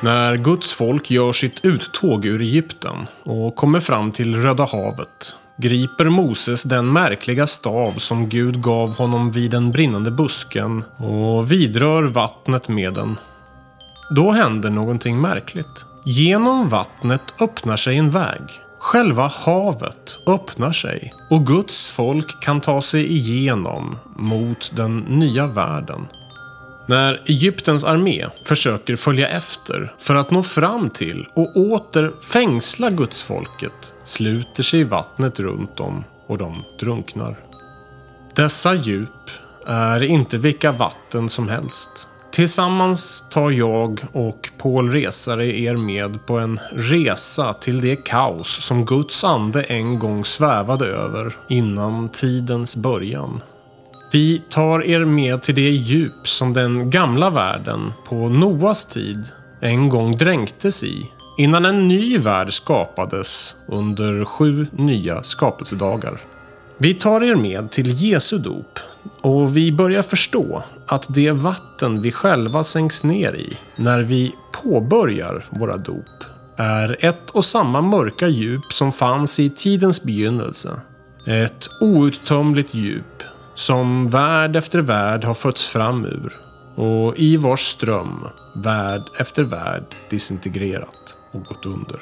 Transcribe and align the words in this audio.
När 0.00 0.36
Guds 0.36 0.72
folk 0.72 1.10
gör 1.10 1.32
sitt 1.32 1.64
uttåg 1.64 2.26
ur 2.26 2.40
Egypten 2.40 3.06
och 3.22 3.56
kommer 3.56 3.80
fram 3.80 4.12
till 4.12 4.36
Röda 4.36 4.64
havet 4.64 5.36
griper 5.56 6.04
Moses 6.04 6.62
den 6.62 6.92
märkliga 6.92 7.46
stav 7.46 7.92
som 7.92 8.28
Gud 8.28 8.62
gav 8.62 8.96
honom 8.96 9.30
vid 9.30 9.50
den 9.50 9.72
brinnande 9.72 10.10
busken 10.10 10.84
och 10.96 11.52
vidrör 11.52 12.02
vattnet 12.02 12.68
med 12.68 12.94
den. 12.94 13.18
Då 14.14 14.30
händer 14.30 14.70
någonting 14.70 15.20
märkligt. 15.20 15.86
Genom 16.04 16.68
vattnet 16.68 17.22
öppnar 17.40 17.76
sig 17.76 17.96
en 17.96 18.10
väg. 18.10 18.40
Själva 18.78 19.26
havet 19.26 20.18
öppnar 20.26 20.72
sig 20.72 21.12
och 21.30 21.46
Guds 21.46 21.90
folk 21.90 22.42
kan 22.42 22.60
ta 22.60 22.82
sig 22.82 23.12
igenom 23.12 23.98
mot 24.16 24.72
den 24.76 24.98
nya 24.98 25.46
världen. 25.46 26.06
När 26.88 27.22
Egyptens 27.26 27.84
armé 27.84 28.26
försöker 28.44 28.96
följa 28.96 29.28
efter 29.28 29.92
för 29.98 30.14
att 30.14 30.30
nå 30.30 30.42
fram 30.42 30.90
till 30.90 31.26
och 31.34 31.56
åter 31.56 32.12
fängsla 32.32 32.90
gudsfolket 32.90 33.92
sluter 34.04 34.62
sig 34.62 34.84
vattnet 34.84 35.40
runt 35.40 35.76
dem 35.76 36.04
och 36.26 36.38
de 36.38 36.64
drunknar. 36.80 37.36
Dessa 38.34 38.74
djup 38.74 39.30
är 39.66 40.02
inte 40.02 40.38
vilka 40.38 40.72
vatten 40.72 41.28
som 41.28 41.48
helst. 41.48 42.08
Tillsammans 42.32 43.28
tar 43.30 43.50
jag 43.50 44.00
och 44.12 44.50
Paul 44.58 44.92
Resare 44.92 45.46
er 45.60 45.76
med 45.76 46.26
på 46.26 46.38
en 46.38 46.60
resa 46.72 47.52
till 47.52 47.80
det 47.80 47.96
kaos 47.96 48.64
som 48.64 48.84
Guds 48.84 49.24
ande 49.24 49.62
en 49.62 49.98
gång 49.98 50.24
svävade 50.24 50.86
över 50.86 51.36
innan 51.48 52.08
tidens 52.08 52.76
början. 52.76 53.42
Vi 54.16 54.42
tar 54.48 54.84
er 54.84 55.04
med 55.04 55.42
till 55.42 55.54
det 55.54 55.70
djup 55.70 56.28
som 56.28 56.52
den 56.52 56.90
gamla 56.90 57.30
världen 57.30 57.92
på 58.08 58.28
Noas 58.28 58.84
tid 58.84 59.28
en 59.60 59.88
gång 59.88 60.16
dränktes 60.16 60.84
i 60.84 61.10
innan 61.38 61.64
en 61.64 61.88
ny 61.88 62.18
värld 62.18 62.52
skapades 62.52 63.56
under 63.68 64.24
sju 64.24 64.66
nya 64.72 65.22
skapelsedagar. 65.22 66.20
Vi 66.78 66.94
tar 66.94 67.24
er 67.24 67.34
med 67.34 67.70
till 67.70 68.02
Jesu 68.02 68.38
dop 68.38 68.78
och 69.20 69.56
vi 69.56 69.72
börjar 69.72 70.02
förstå 70.02 70.62
att 70.86 71.14
det 71.14 71.30
vatten 71.30 72.02
vi 72.02 72.12
själva 72.12 72.64
sänks 72.64 73.04
ner 73.04 73.34
i 73.34 73.58
när 73.76 74.02
vi 74.02 74.34
påbörjar 74.52 75.44
våra 75.50 75.76
dop 75.76 76.24
är 76.56 76.96
ett 77.00 77.30
och 77.30 77.44
samma 77.44 77.80
mörka 77.80 78.28
djup 78.28 78.72
som 78.72 78.92
fanns 78.92 79.40
i 79.40 79.50
tidens 79.50 80.04
begynnelse. 80.04 80.80
Ett 81.26 81.68
outtömligt 81.80 82.74
djup 82.74 83.16
som 83.56 84.06
värld 84.06 84.56
efter 84.56 84.78
värld 84.78 85.24
har 85.24 85.34
fötts 85.34 85.66
fram 85.66 86.04
ur 86.04 86.32
och 86.76 87.18
i 87.18 87.36
vars 87.36 87.66
ström 87.66 88.28
värld 88.54 89.02
efter 89.18 89.44
värld 89.44 89.84
disintegrerat 90.10 91.16
och 91.32 91.44
gått 91.44 91.66
under. 91.66 92.00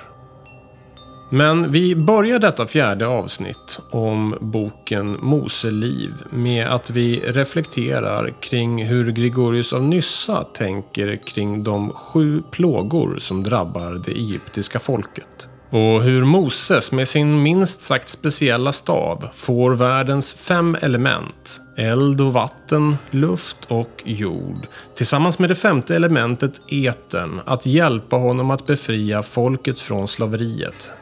Men 1.31 1.73
vi 1.73 1.97
börjar 1.97 2.39
detta 2.39 2.67
fjärde 2.67 3.07
avsnitt 3.07 3.81
om 3.91 4.37
boken 4.41 5.17
Mose 5.21 5.71
liv 5.71 6.13
med 6.31 6.69
att 6.69 6.91
vi 6.91 7.21
reflekterar 7.21 8.35
kring 8.41 8.85
hur 8.85 9.13
Gregorius 9.13 9.73
av 9.73 9.83
Nyssa 9.83 10.45
tänker 10.45 11.17
kring 11.27 11.65
de 11.65 11.91
sju 11.91 12.43
plågor 12.51 13.19
som 13.19 13.43
drabbar 13.43 14.03
det 14.07 14.13
egyptiska 14.13 14.79
folket. 14.79 15.49
Och 15.75 16.03
hur 16.03 16.25
Moses 16.25 16.93
med 16.93 17.09
sin 17.09 17.43
minst 17.43 17.81
sagt 17.81 18.09
speciella 18.09 18.73
stav 18.73 19.29
får 19.35 19.75
världens 19.75 20.33
fem 20.33 20.77
element, 20.81 21.61
eld 21.77 22.21
och 22.21 22.33
vatten, 22.33 22.97
luft 23.11 23.59
och 23.69 24.03
jord, 24.05 24.67
tillsammans 24.95 25.39
med 25.39 25.51
det 25.51 25.55
femte 25.55 25.97
elementet 25.97 26.61
etern, 26.73 27.41
att 27.47 27.67
hjälpa 27.67 28.17
honom 28.17 28.51
att 28.51 28.67
befria 28.67 29.23
folket 29.23 29.81
från 29.81 30.09
slaveriet. 30.09 30.93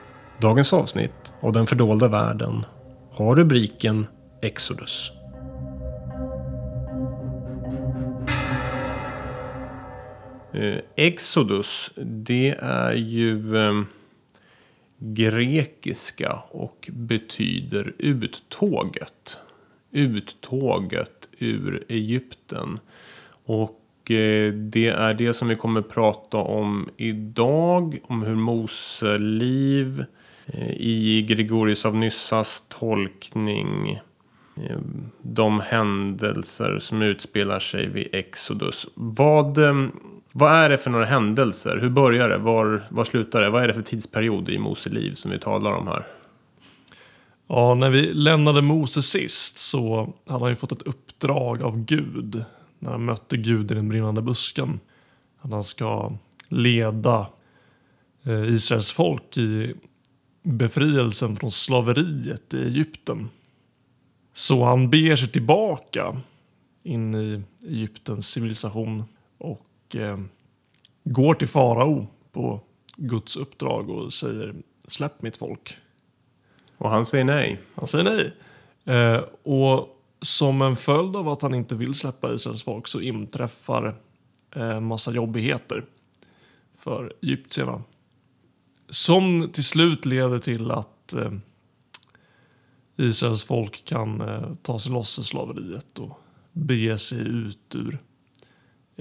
Dagens 0.40 0.72
avsnitt 0.72 1.34
av 1.40 1.52
Den 1.52 1.66
fördolda 1.66 2.08
världen 2.08 2.64
har 3.12 3.36
rubriken 3.36 4.06
Exodus. 4.42 5.12
Eh, 10.54 10.78
Exodus, 10.96 11.90
det 11.96 12.54
är 12.60 12.92
ju 12.92 13.56
eh, 13.56 13.72
grekiska 15.02 16.38
och 16.50 16.88
betyder 16.92 17.94
uttåget. 17.98 19.36
Uttåget 19.90 21.28
ur 21.38 21.84
Egypten. 21.88 22.80
Och 23.44 24.10
eh, 24.10 24.52
det 24.52 24.88
är 24.88 25.14
det 25.14 25.34
som 25.34 25.48
vi 25.48 25.56
kommer 25.56 25.82
prata 25.82 26.36
om 26.36 26.88
idag. 26.96 27.98
Om 28.02 28.22
hur 28.22 28.34
Mose 28.34 29.18
liv 29.18 30.04
eh, 30.46 30.70
i 30.70 31.26
Gregorius 31.28 31.84
av 31.84 31.96
Nyssas 31.96 32.62
tolkning. 32.68 34.00
Eh, 34.56 34.78
de 35.22 35.60
händelser 35.60 36.78
som 36.78 37.02
utspelar 37.02 37.60
sig 37.60 37.88
vid 37.88 38.08
Exodus. 38.12 38.86
Vad 38.94 39.58
vad 40.32 40.52
är 40.52 40.68
det 40.68 40.78
för 40.78 40.90
några 40.90 41.04
händelser? 41.04 41.78
Hur 41.78 41.90
börjar 41.90 42.28
det? 42.28 42.38
Var, 42.38 42.86
var 42.88 43.04
slutar 43.04 43.40
det? 43.40 43.50
Vad 43.50 43.62
är 43.62 43.68
det 43.68 43.74
för 43.74 43.82
tidsperiod 43.82 44.48
i 44.48 44.58
Mose 44.58 44.88
liv 44.88 45.14
som 45.14 45.30
vi 45.30 45.38
talar 45.38 45.72
om 45.72 45.86
här? 45.86 46.06
Ja, 47.46 47.74
när 47.74 47.90
vi 47.90 48.12
lämnade 48.12 48.62
Mose 48.62 49.02
sist 49.02 49.58
så 49.58 50.12
hade 50.26 50.44
han 50.44 50.50
ju 50.50 50.56
fått 50.56 50.72
ett 50.72 50.82
uppdrag 50.82 51.62
av 51.62 51.84
Gud 51.84 52.44
när 52.78 52.90
han 52.90 53.04
mötte 53.04 53.36
Gud 53.36 53.70
i 53.70 53.74
den 53.74 53.88
brinnande 53.88 54.22
busken. 54.22 54.80
Att 55.40 55.50
han 55.50 55.64
ska 55.64 56.12
leda 56.48 57.26
eh, 58.22 58.54
Israels 58.54 58.92
folk 58.92 59.36
i 59.36 59.74
befrielsen 60.42 61.36
från 61.36 61.50
slaveriet 61.50 62.54
i 62.54 62.62
Egypten. 62.62 63.28
Så 64.32 64.64
han 64.64 64.90
beger 64.90 65.16
sig 65.16 65.28
tillbaka 65.28 66.16
in 66.82 67.14
i 67.14 67.42
Egyptens 67.66 68.28
civilisation 68.28 69.04
och 69.38 69.66
eh, 69.94 70.18
går 71.04 71.34
till 71.34 71.48
farao 71.48 72.06
på 72.32 72.60
Guds 72.96 73.36
uppdrag 73.36 73.90
och 73.90 74.12
säger 74.12 74.54
släpp 74.88 75.22
mitt 75.22 75.36
folk. 75.36 75.76
Och 76.78 76.90
han 76.90 77.06
säger 77.06 77.24
nej. 77.24 77.60
Han 77.74 77.86
säger 77.86 78.04
nej. 78.04 78.32
Eh, 78.96 79.24
och 79.42 79.98
som 80.20 80.62
en 80.62 80.76
följd 80.76 81.16
av 81.16 81.28
att 81.28 81.42
han 81.42 81.54
inte 81.54 81.74
vill 81.74 81.94
släppa 81.94 82.34
Israels 82.34 82.62
folk 82.62 82.88
så 82.88 83.00
inträffar 83.00 83.94
eh, 84.56 84.80
massa 84.80 85.12
jobbigheter 85.12 85.84
för 86.76 87.12
egyptierna. 87.22 87.82
Som 88.88 89.50
till 89.52 89.64
slut 89.64 90.06
leder 90.06 90.38
till 90.38 90.70
att 90.70 91.12
eh, 91.12 91.32
Israels 92.96 93.44
folk 93.44 93.84
kan 93.84 94.20
eh, 94.20 94.54
ta 94.62 94.78
sig 94.78 94.92
loss 94.92 95.18
ur 95.18 95.22
slaveriet 95.22 95.98
och 95.98 96.18
bege 96.52 96.98
sig 96.98 97.18
ut 97.18 97.74
ur 97.74 97.98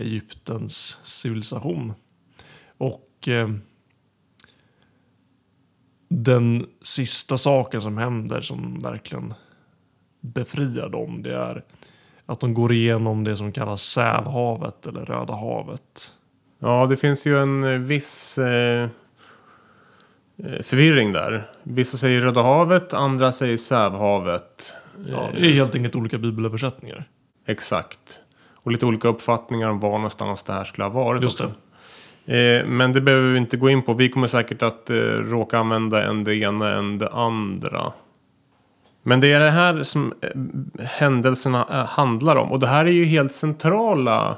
Egyptens 0.01 0.99
civilisation. 1.03 1.93
Och 2.77 3.27
eh, 3.27 3.49
den 6.09 6.65
sista 6.81 7.37
saken 7.37 7.81
som 7.81 7.97
händer 7.97 8.41
som 8.41 8.79
verkligen 8.79 9.33
befriar 10.21 10.89
dem 10.89 11.23
det 11.23 11.35
är 11.35 11.63
att 12.25 12.39
de 12.39 12.53
går 12.53 12.73
igenom 12.73 13.23
det 13.23 13.35
som 13.35 13.51
kallas 13.51 13.81
Sävhavet 13.81 14.87
eller 14.87 15.05
Röda 15.05 15.33
havet. 15.33 16.17
Ja, 16.59 16.85
det 16.85 16.97
finns 16.97 17.27
ju 17.27 17.41
en 17.41 17.85
viss 17.87 18.37
eh, 18.37 18.89
eh, 20.37 20.61
förvirring 20.61 21.11
där. 21.11 21.51
Vissa 21.63 21.97
säger 21.97 22.21
Röda 22.21 22.41
havet, 22.41 22.93
andra 22.93 23.31
säger 23.31 23.57
Sävhavet. 23.57 24.73
Ja, 25.07 25.29
det 25.33 25.45
är 25.45 25.53
helt 25.53 25.75
enkelt 25.75 25.95
olika 25.95 26.17
bibelöversättningar. 26.17 27.09
Exakt. 27.45 28.20
Och 28.63 28.71
lite 28.71 28.85
olika 28.85 29.07
uppfattningar 29.07 29.69
om 29.69 29.79
var 29.79 29.91
någonstans 29.91 30.43
det 30.43 30.53
här 30.53 30.63
skulle 30.63 30.83
ha 30.83 30.91
varit. 30.91 31.23
Just 31.23 31.41
också. 31.41 31.53
Eh, 32.31 32.65
men 32.65 32.93
det 32.93 33.01
behöver 33.01 33.31
vi 33.31 33.37
inte 33.37 33.57
gå 33.57 33.69
in 33.69 33.81
på. 33.81 33.93
Vi 33.93 34.09
kommer 34.09 34.27
säkert 34.27 34.61
att 34.61 34.89
eh, 34.89 34.95
råka 34.95 35.59
använda 35.59 36.03
en 36.03 36.23
det 36.23 36.35
ena 36.35 36.69
än 36.69 36.97
det 36.97 37.09
andra. 37.09 37.91
Men 39.03 39.19
det 39.19 39.33
är 39.33 39.39
det 39.39 39.49
här 39.49 39.83
som 39.83 40.13
eh, 40.21 40.85
händelserna 40.85 41.67
eh, 41.69 41.85
handlar 41.85 42.35
om. 42.35 42.51
Och 42.51 42.59
det 42.59 42.67
här 42.67 42.85
är 42.85 42.91
ju 42.91 43.05
helt 43.05 43.33
centrala 43.33 44.37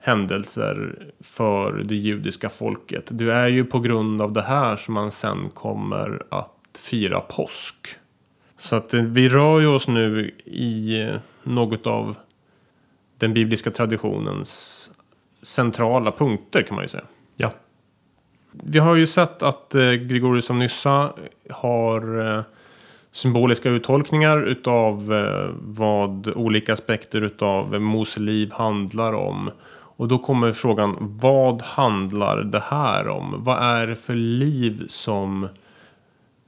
händelser 0.00 0.98
för 1.20 1.72
det 1.72 1.94
judiska 1.94 2.48
folket. 2.48 3.04
Det 3.10 3.32
är 3.32 3.48
ju 3.48 3.64
på 3.64 3.80
grund 3.80 4.22
av 4.22 4.32
det 4.32 4.42
här 4.42 4.76
som 4.76 4.94
man 4.94 5.10
sen 5.10 5.50
kommer 5.54 6.22
att 6.28 6.78
fira 6.78 7.20
påsk. 7.20 7.88
Så 8.58 8.76
att 8.76 8.94
eh, 8.94 9.02
vi 9.02 9.28
rör 9.28 9.60
ju 9.60 9.66
oss 9.66 9.88
nu 9.88 10.30
i 10.44 11.08
något 11.42 11.86
av 11.86 12.16
den 13.20 13.34
bibliska 13.34 13.70
traditionens 13.70 14.90
centrala 15.42 16.12
punkter 16.12 16.62
kan 16.62 16.74
man 16.74 16.84
ju 16.84 16.88
säga. 16.88 17.04
Ja. 17.36 17.52
Vi 18.52 18.78
har 18.78 18.96
ju 18.96 19.06
sett 19.06 19.42
att 19.42 19.74
eh, 19.74 19.92
Gregorius 19.92 20.50
av 20.50 20.56
Nyssa 20.56 21.12
har 21.50 22.36
eh, 22.36 22.42
symboliska 23.12 23.70
uttolkningar 23.70 24.42
utav 24.42 25.14
eh, 25.14 25.50
vad 25.60 26.28
olika 26.28 26.72
aspekter 26.72 27.20
utav 27.22 27.80
Mose 27.80 28.20
liv 28.20 28.52
handlar 28.52 29.12
om. 29.12 29.50
Och 29.72 30.08
då 30.08 30.18
kommer 30.18 30.52
frågan, 30.52 30.96
vad 31.00 31.62
handlar 31.62 32.42
det 32.42 32.62
här 32.64 33.08
om? 33.08 33.34
Vad 33.44 33.58
är 33.58 33.86
det 33.86 33.96
för 33.96 34.14
liv 34.14 34.86
som 34.88 35.48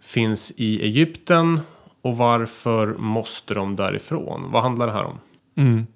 finns 0.02 0.52
i 0.56 0.82
Egypten 0.82 1.60
och 2.02 2.16
varför 2.16 2.94
måste 2.98 3.54
de 3.54 3.76
därifrån? 3.76 4.50
Vad 4.50 4.62
handlar 4.62 4.86
det 4.86 4.92
här 4.92 5.04
om? 5.04 5.19
Mm. 5.56 5.86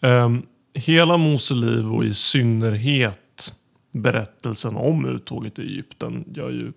Um, 0.00 0.46
hela 0.74 1.16
Mose 1.16 1.54
liv 1.54 1.92
och 1.92 2.04
i 2.04 2.14
synnerhet 2.14 3.54
berättelsen 3.92 4.76
om 4.76 5.04
uttåget 5.04 5.58
i 5.58 5.62
Egypten 5.62 6.24
gör 6.34 6.50
ju 6.50 6.72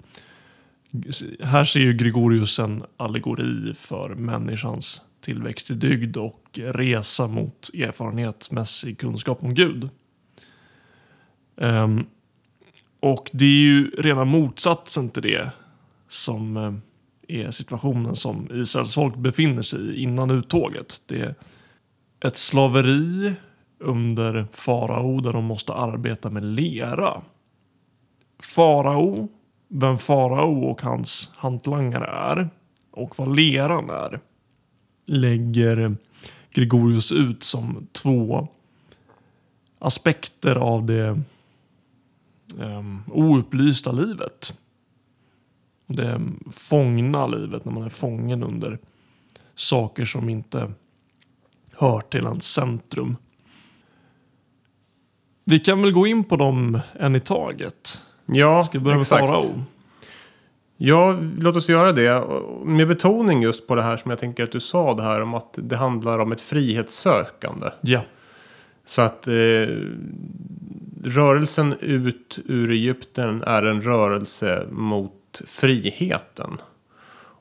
här 1.40 1.64
ser 1.64 1.80
ju 1.80 1.94
Gregorius 1.94 2.60
en 2.60 2.84
allegori 2.98 3.74
för 3.74 4.16
människans 4.16 5.02
tillväxt 5.22 5.72
i 5.72 5.74
dygd 5.74 6.18
och 6.18 6.44
resa 6.54 7.28
mot 7.28 7.70
erfarenhetsmässig 7.74 8.98
kunskap 8.98 9.44
om 9.44 9.56
Gud. 9.56 9.90
Um, 11.56 12.06
och 13.00 13.30
det 13.34 13.46
är 13.46 13.50
ju 13.50 13.90
rena 13.90 14.26
motsatsen 14.26 15.10
till 15.10 15.24
det 15.24 15.52
som 16.08 16.58
eh, 16.58 16.74
är 17.28 17.52
situationen 17.52 18.16
som 18.16 18.48
Israels 18.52 18.96
folk 18.96 19.16
befinner 19.16 19.62
sig 19.62 19.80
i 19.80 20.02
innan 20.02 20.32
uttåget. 20.32 21.02
Det 21.06 21.20
är 21.22 21.36
ett 22.24 22.38
slaveri 22.38 23.34
under 23.80 24.48
farao 24.52 25.22
där 25.22 25.34
de 25.34 25.46
måste 25.46 25.74
arbeta 25.74 26.30
med 26.30 26.44
lera. 26.44 27.22
Farao, 28.40 29.28
vem 29.68 29.98
farao 29.98 30.64
och 30.64 30.82
hans 30.82 31.32
hantlangare 31.36 32.06
är 32.06 32.50
och 32.92 33.20
vad 33.20 33.36
leran 33.36 33.90
är 33.90 34.20
lägger 35.06 35.96
Gregorius 36.52 37.12
ut 37.12 37.44
som 37.44 37.88
två 37.92 38.48
aspekter 39.80 40.56
av 40.56 40.86
det 40.86 41.20
um, 42.58 43.04
oupplysta 43.08 43.92
livet. 43.92 44.60
Det 45.88 46.22
fångna 46.52 47.28
livet 47.28 47.66
när 47.66 47.72
man 47.72 47.84
är 47.84 47.90
fången 47.90 48.44
under 48.44 48.80
saker 49.56 50.06
som 50.06 50.30
inte 50.30 50.72
hör 51.84 52.02
till 52.02 52.26
ens 52.26 52.54
centrum. 52.54 53.18
Vi 55.46 55.60
kan 55.60 55.82
väl 55.82 55.92
gå 55.92 56.08
in 56.08 56.24
på 56.24 56.36
dem 56.36 56.80
en 57.00 57.16
i 57.16 57.20
taget. 57.20 58.02
Ja, 58.26 58.64
Ska 58.64 58.78
vi 58.78 58.84
börja 58.84 58.98
med 58.98 59.02
exakt. 59.02 59.20
farao? 59.20 59.64
Ja, 60.78 61.18
låt 61.40 61.56
oss 61.56 61.70
göra 61.70 61.92
det. 61.92 62.24
Med 62.66 62.88
betoning 62.88 63.42
just 63.42 63.68
på 63.68 63.76
det 63.76 63.82
här 63.82 63.98
som 63.98 64.12
jag 64.12 64.20
tänker 64.20 64.44
att 64.44 64.52
du 64.52 64.60
sa 64.60 64.94
det 64.94 65.04
här 65.04 65.22
om 65.22 65.34
att 65.34 65.60
det 65.62 65.76
handlar 65.76 66.20
om 66.20 66.32
ett 66.32 66.42
frihetssökande. 66.42 67.70
Ja. 67.82 68.02
Så 68.86 69.02
att 69.02 69.28
eh, 69.28 69.68
rörelsen 71.04 71.76
ut 71.80 72.40
ur 72.46 72.72
Egypten 72.72 73.44
är 73.44 73.64
en 73.64 73.82
rörelse 73.82 74.68
mot 74.72 75.42
friheten. 75.46 76.58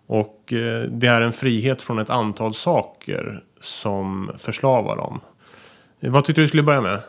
Och 0.06 0.53
eh, 0.53 0.83
det 0.83 1.06
är 1.06 1.21
en 1.21 1.33
frihet 1.33 1.83
från 1.83 1.99
ett 1.99 2.11
antal 2.11 2.55
saker 2.55 3.43
som 3.62 4.31
förslavar 4.38 4.97
dem. 4.97 5.20
Vad 6.00 6.25
tyckte 6.25 6.41
du 6.41 6.49
skulle 6.49 6.62
börja 6.62 6.81
med? 6.81 7.00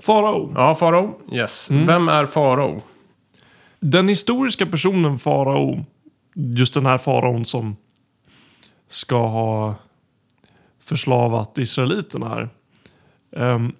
Farao. 0.00 0.52
Ja, 0.56 0.74
farao. 0.74 1.20
Yes. 1.32 1.70
Mm. 1.70 1.86
Vem 1.86 2.08
är 2.08 2.26
farao? 2.26 2.82
Den 3.80 4.08
historiska 4.08 4.66
personen 4.66 5.18
farao, 5.18 5.84
just 6.34 6.74
den 6.74 6.86
här 6.86 6.98
faraon 6.98 7.44
som 7.44 7.76
ska 8.86 9.26
ha 9.26 9.74
förslavat 10.80 11.58
israeliterna 11.58 12.28
här. 12.28 12.48
ehm, 13.36 13.72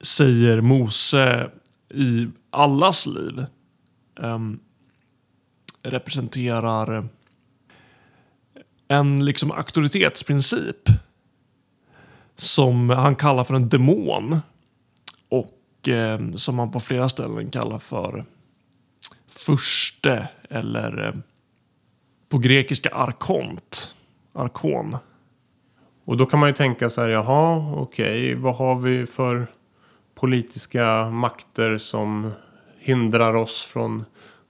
säger 0.00 0.60
Mose 0.60 1.50
i 1.94 2.28
allas 2.50 3.06
liv 3.06 3.46
ehm, 4.22 4.58
representerar 5.82 7.08
en 8.88 9.24
liksom 9.24 9.52
auktoritetsprincip 9.52 10.88
som 12.36 12.90
han 12.90 13.14
kallar 13.14 13.44
för 13.44 13.54
en 13.54 13.68
demon 13.68 14.40
och 15.28 15.88
eh, 15.88 16.30
som 16.34 16.58
han 16.58 16.70
på 16.70 16.80
flera 16.80 17.08
ställen 17.08 17.50
kallar 17.50 17.78
för 17.78 18.24
furste 19.28 20.28
eller 20.50 21.06
eh, 21.06 21.14
på 22.28 22.38
grekiska 22.38 22.88
arkont. 22.88 23.94
Arkon. 24.32 24.96
Och 26.04 26.16
då 26.16 26.26
kan 26.26 26.40
man 26.40 26.48
ju 26.48 26.54
tänka 26.54 26.90
så 26.90 27.00
här, 27.00 27.08
jaha, 27.08 27.72
okej, 27.76 28.34
vad 28.34 28.54
har 28.54 28.76
vi 28.76 29.06
för 29.06 29.46
politiska 30.14 31.10
makter 31.10 31.78
som 31.78 32.32
hindrar 32.78 33.34
oss 33.34 33.64
från 33.64 34.04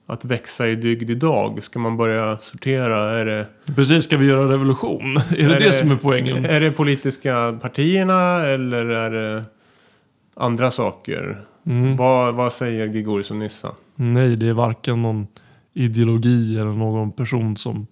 att 0.07 0.25
växa 0.25 0.67
i 0.67 0.75
dygd 0.75 1.09
idag? 1.09 1.63
Ska 1.63 1.79
man 1.79 1.97
börja 1.97 2.37
sortera? 2.37 2.97
Är 2.97 3.25
det, 3.25 3.47
Precis, 3.75 4.03
ska 4.03 4.17
vi 4.17 4.25
göra 4.25 4.53
revolution? 4.53 5.17
Är 5.17 5.49
det 5.49 5.59
det, 5.59 5.73
som 5.73 5.91
är 5.91 5.95
poängen? 5.95 6.45
Är 6.45 6.61
det 6.61 6.71
politiska 6.71 7.59
partierna 7.61 8.45
eller 8.45 8.85
är 8.85 9.11
det 9.11 9.45
andra 10.33 10.71
saker? 10.71 11.41
Mm. 11.65 11.95
Vad, 11.95 12.35
vad 12.35 12.53
säger 12.53 12.87
och 13.31 13.37
Nyssa? 13.37 13.71
Nej, 13.95 14.35
det 14.35 14.47
är 14.47 14.53
varken 14.53 15.01
någon 15.01 15.27
ideologi 15.73 16.55
eller 16.59 16.71
någon 16.71 17.11
person 17.11 17.57
som 17.57 17.87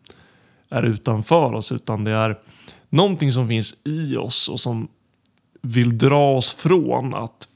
är 0.70 0.84
utanför 0.84 1.54
oss 1.54 1.72
utan 1.72 2.04
det 2.04 2.12
är 2.12 2.38
någonting 2.90 3.32
som 3.32 3.48
finns 3.48 3.76
i 3.84 4.16
oss 4.18 4.50
och 4.50 4.60
som 4.60 4.88
vill 5.62 5.98
dra 5.98 6.36
oss 6.36 6.54
från 6.54 7.14
att 7.14 7.48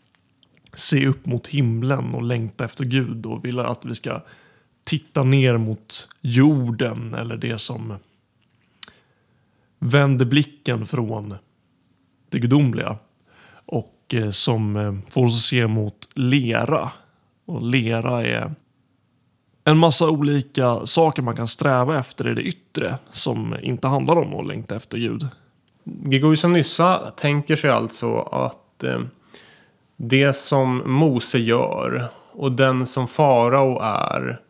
se 0.74 1.08
upp 1.08 1.26
mot 1.26 1.48
himlen 1.48 2.14
och 2.14 2.24
längta 2.24 2.66
efter 2.66 2.86
Gud 2.86 3.26
och 3.26 3.46
vill 3.46 3.60
att 3.60 3.86
vi 3.86 3.96
ska 3.96 4.22
titta 4.90 5.24
ner 5.24 5.58
mot 5.58 6.10
jorden 6.22 7.14
eller 7.14 7.38
det 7.38 7.60
som 7.60 7.96
vänder 9.80 10.26
blicken 10.26 10.86
från 10.86 11.36
det 12.30 12.40
gudomliga 12.40 12.98
och 13.66 14.14
eh, 14.14 14.30
som 14.30 14.76
eh, 14.76 14.94
får 15.10 15.26
oss 15.26 15.36
att 15.36 15.42
se 15.42 15.68
mot 15.68 16.10
lera. 16.16 16.92
Och 17.46 17.62
lera 17.62 18.28
är 18.28 18.54
en 19.64 19.78
massa 19.78 20.10
olika 20.10 20.86
saker 20.86 21.22
man 21.22 21.36
kan 21.36 21.48
sträva 21.48 22.00
efter 22.00 22.28
i 22.28 22.34
det 22.34 22.42
yttre 22.42 22.98
som 23.10 23.56
inte 23.62 23.88
handlar 23.88 24.16
om 24.16 24.34
att 24.34 24.48
längta 24.48 24.76
efter 24.76 24.98
Gud. 24.98 25.28
Gregorius 25.84 26.44
Nyssa 26.44 27.12
tänker 27.12 27.56
sig 27.56 27.70
alltså 27.70 28.16
att 28.20 28.84
eh, 28.84 29.02
det 29.98 30.36
som 30.36 30.84
Mose 30.86 31.40
gör 31.40 32.10
och 32.32 32.52
den 32.52 32.86
som 32.86 33.08
farao 33.08 33.80
är 33.82 34.42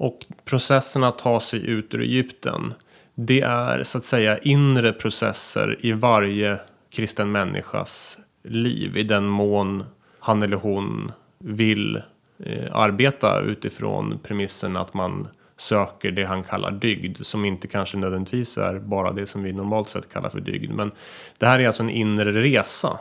och 0.00 0.26
processen 0.44 1.04
att 1.04 1.18
ta 1.18 1.40
sig 1.40 1.66
ut 1.70 1.94
ur 1.94 2.00
Egypten. 2.00 2.74
Det 3.14 3.40
är 3.40 3.82
så 3.82 3.98
att 3.98 4.04
säga 4.04 4.38
inre 4.38 4.92
processer 4.92 5.76
i 5.80 5.92
varje 5.92 6.58
kristen 6.90 7.32
människas 7.32 8.18
liv 8.42 8.96
i 8.96 9.02
den 9.02 9.26
mån 9.26 9.84
han 10.18 10.42
eller 10.42 10.56
hon 10.56 11.12
vill 11.38 12.02
eh, 12.44 12.76
arbeta 12.76 13.40
utifrån 13.40 14.18
premissen 14.22 14.76
att 14.76 14.94
man 14.94 15.28
söker 15.56 16.10
det 16.10 16.24
han 16.24 16.44
kallar 16.44 16.70
dygd 16.70 17.26
som 17.26 17.44
inte 17.44 17.68
kanske 17.68 17.96
nödvändigtvis 17.96 18.58
är 18.58 18.78
bara 18.78 19.12
det 19.12 19.26
som 19.26 19.42
vi 19.42 19.52
normalt 19.52 19.88
sett 19.88 20.12
kallar 20.12 20.30
för 20.30 20.40
dygd. 20.40 20.70
Men 20.70 20.90
det 21.38 21.46
här 21.46 21.58
är 21.58 21.66
alltså 21.66 21.82
en 21.82 21.90
inre 21.90 22.42
resa. 22.42 22.98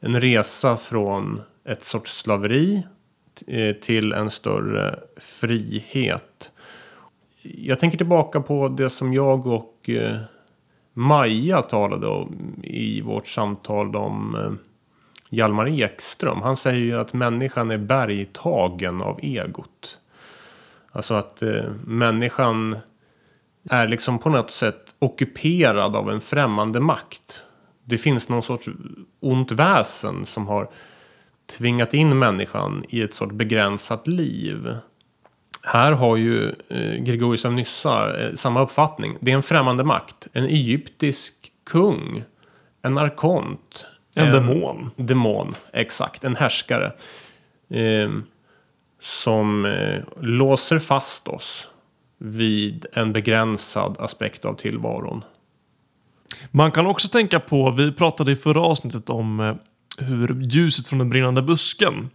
En 0.00 0.20
resa 0.20 0.76
från 0.76 1.40
ett 1.64 1.84
sorts 1.84 2.18
slaveri 2.18 2.82
Eh, 3.46 3.74
till 3.74 4.12
en 4.12 4.30
större 4.30 4.98
frihet. 5.16 6.52
Jag 7.42 7.78
tänker 7.78 7.98
tillbaka 7.98 8.40
på 8.40 8.68
det 8.68 8.90
som 8.90 9.12
jag 9.12 9.46
och 9.46 9.90
eh, 9.90 10.16
Maja 10.92 11.62
talade 11.62 12.06
om 12.06 12.60
i 12.62 13.00
vårt 13.00 13.26
samtal 13.26 13.96
om 13.96 14.34
eh, 14.34 14.52
Hjalmar 15.30 15.68
Ekström. 15.68 16.42
Han 16.42 16.56
säger 16.56 16.80
ju 16.80 17.00
att 17.00 17.12
människan 17.12 17.70
är 17.70 17.78
bergtagen 17.78 19.02
av 19.02 19.20
egot. 19.22 19.98
Alltså 20.92 21.14
att 21.14 21.42
människan 21.84 22.76
är 23.70 23.88
liksom 23.88 24.18
på 24.18 24.30
något 24.30 24.50
sätt 24.50 24.94
ockuperad 24.98 25.96
av 25.96 26.10
en 26.10 26.20
främmande 26.20 26.80
makt. 26.80 27.42
Det 27.84 27.98
finns 27.98 28.28
någon 28.28 28.42
sorts 28.42 28.68
ont 29.20 29.52
väsen 29.52 30.24
som 30.24 30.46
har 30.46 30.70
tvingat 31.46 31.94
in 31.94 32.18
människan 32.18 32.84
i 32.88 33.02
ett 33.02 33.14
sorts 33.14 33.34
begränsat 33.34 34.06
liv. 34.06 34.76
Här 35.62 35.92
har 35.92 36.16
ju 36.16 36.54
eh, 36.68 36.94
Gregorius 36.94 37.44
av 37.44 37.52
Nyssa 37.52 38.20
eh, 38.20 38.34
samma 38.34 38.62
uppfattning. 38.62 39.16
Det 39.20 39.30
är 39.30 39.34
en 39.34 39.42
främmande 39.42 39.84
makt. 39.84 40.28
En 40.32 40.44
egyptisk 40.44 41.34
kung. 41.66 42.24
En 42.82 42.98
arkont. 42.98 43.86
En 44.16 44.32
demon. 44.32 44.90
Demon, 44.96 45.54
exakt. 45.72 46.24
En 46.24 46.36
härskare. 46.36 46.92
Eh, 47.70 48.10
som 49.00 49.64
eh, 49.64 50.02
låser 50.20 50.78
fast 50.78 51.28
oss 51.28 51.68
vid 52.18 52.86
en 52.92 53.12
begränsad 53.12 53.96
aspekt 54.00 54.44
av 54.44 54.54
tillvaron. 54.54 55.24
Man 56.50 56.72
kan 56.72 56.86
också 56.86 57.08
tänka 57.08 57.40
på, 57.40 57.70
vi 57.70 57.92
pratade 57.92 58.32
i 58.32 58.36
förra 58.36 58.60
avsnittet 58.60 59.10
om 59.10 59.40
eh, 59.40 59.54
hur 59.98 60.42
ljuset 60.42 60.86
från 60.88 60.98
den 60.98 61.10
brinnande 61.10 61.42
busken 61.42 62.10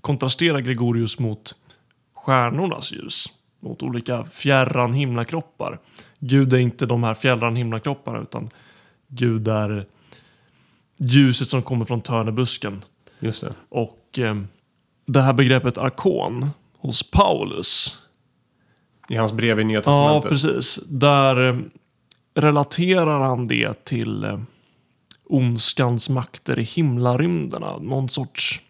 kontrasterar 0.00 0.58
Gregorius 0.60 1.18
mot 1.18 1.54
stjärnornas 2.14 2.92
ljus. 2.92 3.26
Mot 3.60 3.82
olika 3.82 4.24
fjärran 4.24 4.92
himlakroppar. 4.92 5.80
Gud 6.18 6.52
är 6.52 6.58
inte 6.58 6.86
de 6.86 7.02
här 7.02 7.14
fjärran 7.14 7.56
himlakropparna 7.56 8.18
utan 8.22 8.50
Gud 9.08 9.48
är 9.48 9.86
ljuset 10.96 11.48
som 11.48 11.62
kommer 11.62 11.84
från 11.84 12.00
törnebusken. 12.00 12.84
Just 13.20 13.40
det. 13.40 13.54
Och 13.68 14.18
eh, 14.18 14.36
det 15.06 15.22
här 15.22 15.32
begreppet 15.32 15.78
arkon 15.78 16.50
hos 16.78 17.10
Paulus. 17.10 17.98
I 19.08 19.16
hans 19.16 19.32
brev 19.32 19.60
i 19.60 19.64
Nya 19.64 19.76
Ja, 19.78 19.82
Testamentet. 19.82 20.30
precis. 20.30 20.80
Där 20.88 21.48
eh, 21.48 21.56
relaterar 22.34 23.20
han 23.20 23.44
det 23.48 23.84
till 23.84 24.24
eh, 24.24 24.38
ondskans 25.26 26.08
makter 26.08 26.58
i 26.58 26.62
himlarymderna. 26.62 27.76
Någon 27.76 28.08
sorts 28.08 28.60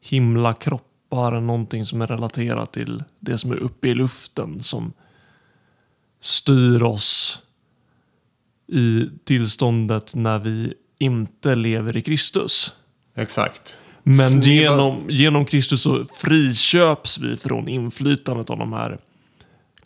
himlakroppar, 0.00 1.40
någonting 1.40 1.86
som 1.86 2.02
är 2.02 2.06
relaterat 2.06 2.72
till 2.72 3.04
det 3.20 3.38
som 3.38 3.52
är 3.52 3.56
uppe 3.56 3.88
i 3.88 3.94
luften 3.94 4.62
som 4.62 4.92
styr 6.20 6.82
oss 6.82 7.42
i 8.66 9.10
tillståndet 9.24 10.14
när 10.14 10.38
vi 10.38 10.74
inte 10.98 11.54
lever 11.54 11.96
i 11.96 12.02
Kristus. 12.02 12.74
Exakt. 13.14 13.78
Men 14.02 14.40
genom, 14.40 15.06
genom 15.08 15.44
Kristus 15.44 15.82
så 15.82 16.04
friköps 16.04 17.18
vi 17.18 17.36
från 17.36 17.68
inflytandet 17.68 18.50
av 18.50 18.58
de 18.58 18.72
här 18.72 18.98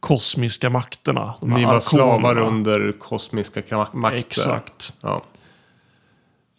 kosmiska 0.01 0.71
makterna. 0.71 1.35
De 1.41 1.53
här 1.53 1.59
Ni 1.59 1.65
var 1.65 1.81
slavar 1.81 2.39
under 2.39 2.93
kosmiska 2.93 3.89
makter. 3.93 4.19
Exakt. 4.19 4.95
Ja. 5.01 5.23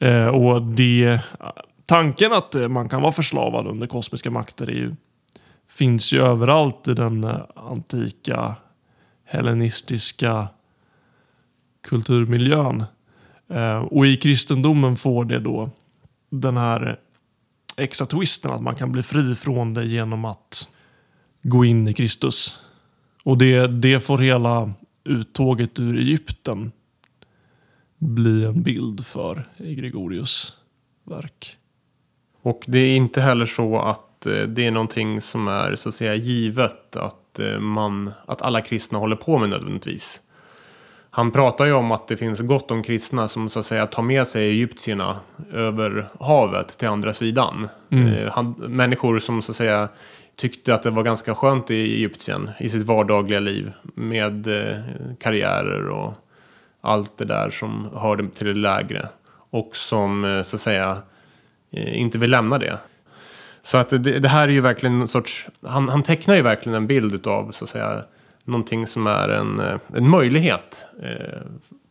Eh, 0.03 0.27
och 0.27 0.61
det, 0.61 1.19
tanken 1.85 2.33
att 2.33 2.55
eh, 2.55 2.67
man 2.67 2.89
kan 2.89 3.01
vara 3.01 3.11
förslavad 3.11 3.67
under 3.67 3.87
kosmiska 3.87 4.31
makter 4.31 4.67
är 4.67 4.73
ju, 4.73 4.95
finns 5.69 6.13
ju 6.13 6.21
överallt 6.21 6.87
i 6.87 6.93
den 6.93 7.23
eh, 7.23 7.39
antika 7.55 8.55
hellenistiska 9.25 10.47
kulturmiljön. 11.87 12.83
Eh, 13.49 13.77
och 13.77 14.07
i 14.07 14.17
kristendomen 14.17 14.95
får 14.95 15.25
det 15.25 15.39
då 15.39 15.69
den 16.29 16.57
här 16.57 16.99
extra 17.77 18.07
twisten 18.07 18.51
att 18.51 18.61
man 18.61 18.75
kan 18.75 18.91
bli 18.91 19.03
fri 19.03 19.35
från 19.35 19.73
det 19.73 19.85
genom 19.85 20.25
att 20.25 20.67
gå 21.43 21.65
in 21.65 21.87
i 21.87 21.93
Kristus. 21.93 22.59
Och 23.23 23.37
det, 23.37 23.67
det 23.67 23.99
får 23.99 24.17
hela 24.17 24.73
uttåget 25.03 25.79
ur 25.79 25.97
Egypten 25.97 26.71
bli 28.03 28.45
en 28.45 28.63
bild 28.63 29.05
för 29.05 29.45
i 29.57 29.75
Gregorius 29.75 30.53
verk. 31.03 31.57
Och 32.41 32.63
det 32.67 32.79
är 32.79 32.95
inte 32.95 33.21
heller 33.21 33.45
så 33.45 33.79
att 33.79 34.25
eh, 34.25 34.41
det 34.41 34.67
är 34.67 34.71
någonting 34.71 35.21
som 35.21 35.47
är 35.47 35.75
så 35.75 35.89
att 35.89 35.95
säga 35.95 36.15
givet 36.15 36.95
att, 36.95 37.39
eh, 37.39 37.59
man, 37.59 38.11
att 38.25 38.41
alla 38.41 38.61
kristna 38.61 38.99
håller 38.99 39.15
på 39.15 39.39
med 39.39 39.49
nödvändigtvis. 39.49 40.21
Han 41.09 41.31
pratar 41.31 41.65
ju 41.65 41.73
om 41.73 41.91
att 41.91 42.07
det 42.07 42.17
finns 42.17 42.39
gott 42.39 42.71
om 42.71 42.83
kristna 42.83 43.27
som 43.27 43.49
så 43.49 43.59
att 43.59 43.65
säga 43.65 43.85
tar 43.85 44.03
med 44.03 44.27
sig 44.27 44.49
egyptierna 44.49 45.19
över 45.51 46.09
havet 46.19 46.67
till 46.67 46.87
andra 46.87 47.13
sidan. 47.13 47.67
Eh, 47.89 48.31
Han, 48.31 48.51
människor 48.51 49.19
som 49.19 49.41
så 49.41 49.51
att 49.51 49.55
säga 49.55 49.89
tyckte 50.35 50.73
att 50.73 50.83
det 50.83 50.89
var 50.89 51.03
ganska 51.03 51.35
skönt 51.35 51.71
i 51.71 51.93
Egyptien 51.93 52.49
i 52.59 52.69
sitt 52.69 52.85
vardagliga 52.85 53.39
liv 53.39 53.71
med 53.83 54.47
eh, 54.47 54.77
karriärer 55.19 55.87
och 55.87 56.13
allt 56.83 57.17
det 57.17 57.25
där 57.25 57.49
som 57.49 57.89
hörde 57.95 58.29
till 58.29 58.47
det 58.47 58.53
lägre. 58.53 59.09
Och 59.49 59.75
som 59.75 60.25
eh, 60.25 60.43
så 60.43 60.55
att 60.55 60.61
säga 60.61 60.97
eh, 61.71 61.99
inte 61.99 62.17
vill 62.17 62.31
lämna 62.31 62.57
det. 62.57 62.77
Så 63.63 63.77
att 63.77 63.89
det, 63.89 63.97
det 63.97 64.27
här 64.27 64.47
är 64.47 64.51
ju 64.51 64.61
verkligen 64.61 65.01
en 65.01 65.07
sorts, 65.07 65.47
han, 65.61 65.89
han 65.89 66.03
tecknar 66.03 66.35
ju 66.35 66.41
verkligen 66.41 66.75
en 66.75 66.87
bild 66.87 67.27
av 67.27 67.51
så 67.51 67.63
att 67.63 67.69
säga 67.69 68.03
någonting 68.43 68.87
som 68.87 69.07
är 69.07 69.29
en, 69.29 69.59
eh, 69.59 69.79
en 69.93 70.09
möjlighet 70.09 70.85
eh, 71.01 71.41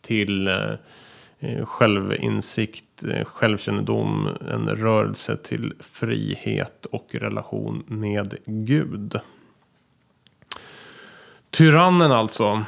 till 0.00 0.48
eh, 0.48 1.64
självinsikt, 1.64 3.04
eh, 3.04 3.24
självkännedom, 3.24 4.28
en 4.50 4.68
rörelse 4.68 5.36
till 5.36 5.74
frihet 5.80 6.86
och 6.86 7.08
relation 7.12 7.82
med 7.86 8.36
Gud. 8.46 9.20
Tyrannen 11.50 12.12
alltså. 12.12 12.64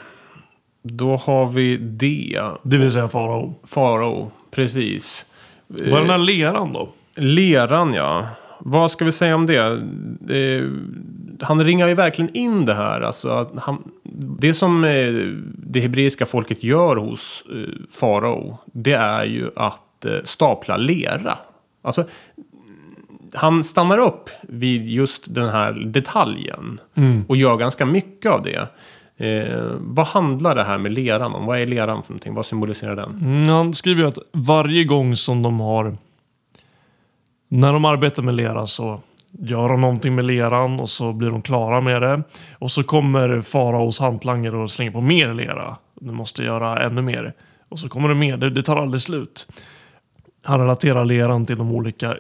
Då 0.87 1.17
har 1.17 1.47
vi 1.47 1.77
det. 1.77 2.41
Det 2.63 2.77
vill 2.77 2.91
säga 2.91 3.09
farao. 3.09 3.55
Farao, 3.65 4.31
precis. 4.51 5.27
Vad 5.67 5.93
är 5.93 6.01
den 6.01 6.11
här 6.11 6.19
leran 6.19 6.73
då? 6.73 6.89
Leran 7.17 7.95
ja. 7.95 8.29
Vad 8.59 8.91
ska 8.91 9.05
vi 9.05 9.13
säga 9.13 9.35
om 9.35 9.47
det? 9.47 9.83
Eh, 10.37 10.65
han 11.41 11.65
ringar 11.65 11.89
ju 11.89 11.95
verkligen 11.95 12.37
in 12.37 12.65
det 12.65 12.75
här. 12.75 13.01
Alltså 13.01 13.29
att 13.29 13.51
han, 13.57 13.91
det 14.39 14.55
som 14.55 14.85
eh, 14.85 15.13
det 15.57 15.81
hebreiska 15.81 16.27
folket 16.27 16.65
gör 16.65 16.97
hos 16.97 17.45
eh, 17.51 17.75
farao. 17.91 18.59
Det 18.73 18.95
är 18.95 19.25
ju 19.25 19.51
att 19.57 20.05
eh, 20.05 20.13
stapla 20.25 20.77
lera. 20.77 21.39
Alltså, 21.83 22.05
han 23.35 23.65
stannar 23.65 23.99
upp 23.99 24.31
vid 24.43 24.89
just 24.89 25.35
den 25.35 25.49
här 25.49 25.73
detaljen. 25.73 26.79
Och 27.29 27.37
gör 27.37 27.57
ganska 27.57 27.87
mycket 27.87 28.31
av 28.31 28.43
det. 28.43 28.69
Eh, 29.17 29.73
vad 29.79 30.07
handlar 30.07 30.55
det 30.55 30.65
här 30.65 30.79
med 30.79 30.93
leran 30.93 31.35
om? 31.35 31.47
Vad 31.47 31.59
är 31.59 31.67
leran 31.67 32.03
för 32.03 32.13
någonting? 32.13 32.35
Vad 32.35 32.47
symboliserar 32.47 32.97
den? 32.97 33.11
Mm, 33.11 33.49
han 33.49 33.75
skriver 33.75 34.03
ju 34.03 34.09
att 34.09 34.19
varje 34.33 34.85
gång 34.85 35.17
som 35.17 35.43
de 35.43 35.61
har... 35.61 35.97
När 37.49 37.73
de 37.73 37.85
arbetar 37.85 38.23
med 38.23 38.35
lera 38.35 38.67
så 38.67 39.01
gör 39.31 39.69
de 39.69 39.81
någonting 39.81 40.15
med 40.15 40.25
leran 40.25 40.81
och 40.81 40.91
så 40.91 41.13
blir 41.13 41.31
de 41.31 41.43
klara 41.43 41.81
med 41.81 42.03
det. 42.03 42.23
Och 42.53 42.71
så 42.71 42.83
kommer 42.83 43.41
faraos 43.41 44.01
hantlangare 44.01 44.57
och 44.57 44.71
slänger 44.71 44.93
på 44.93 45.01
mer 45.01 45.33
lera. 45.33 45.77
Du 46.01 46.13
måste 46.13 46.45
göra 46.45 46.83
ännu 46.87 47.03
mer. 47.03 47.33
Och 47.69 47.79
så 47.79 47.89
kommer 47.89 48.09
det 48.09 48.15
mer. 48.15 48.37
Det, 48.37 48.51
det 48.51 48.63
tar 48.63 48.77
aldrig 48.77 49.01
slut. 49.01 49.49
Han 50.43 50.61
relaterar 50.61 51.05
leran 51.05 51.47
till 51.47 51.57
de 51.57 51.73
olika 51.73 52.17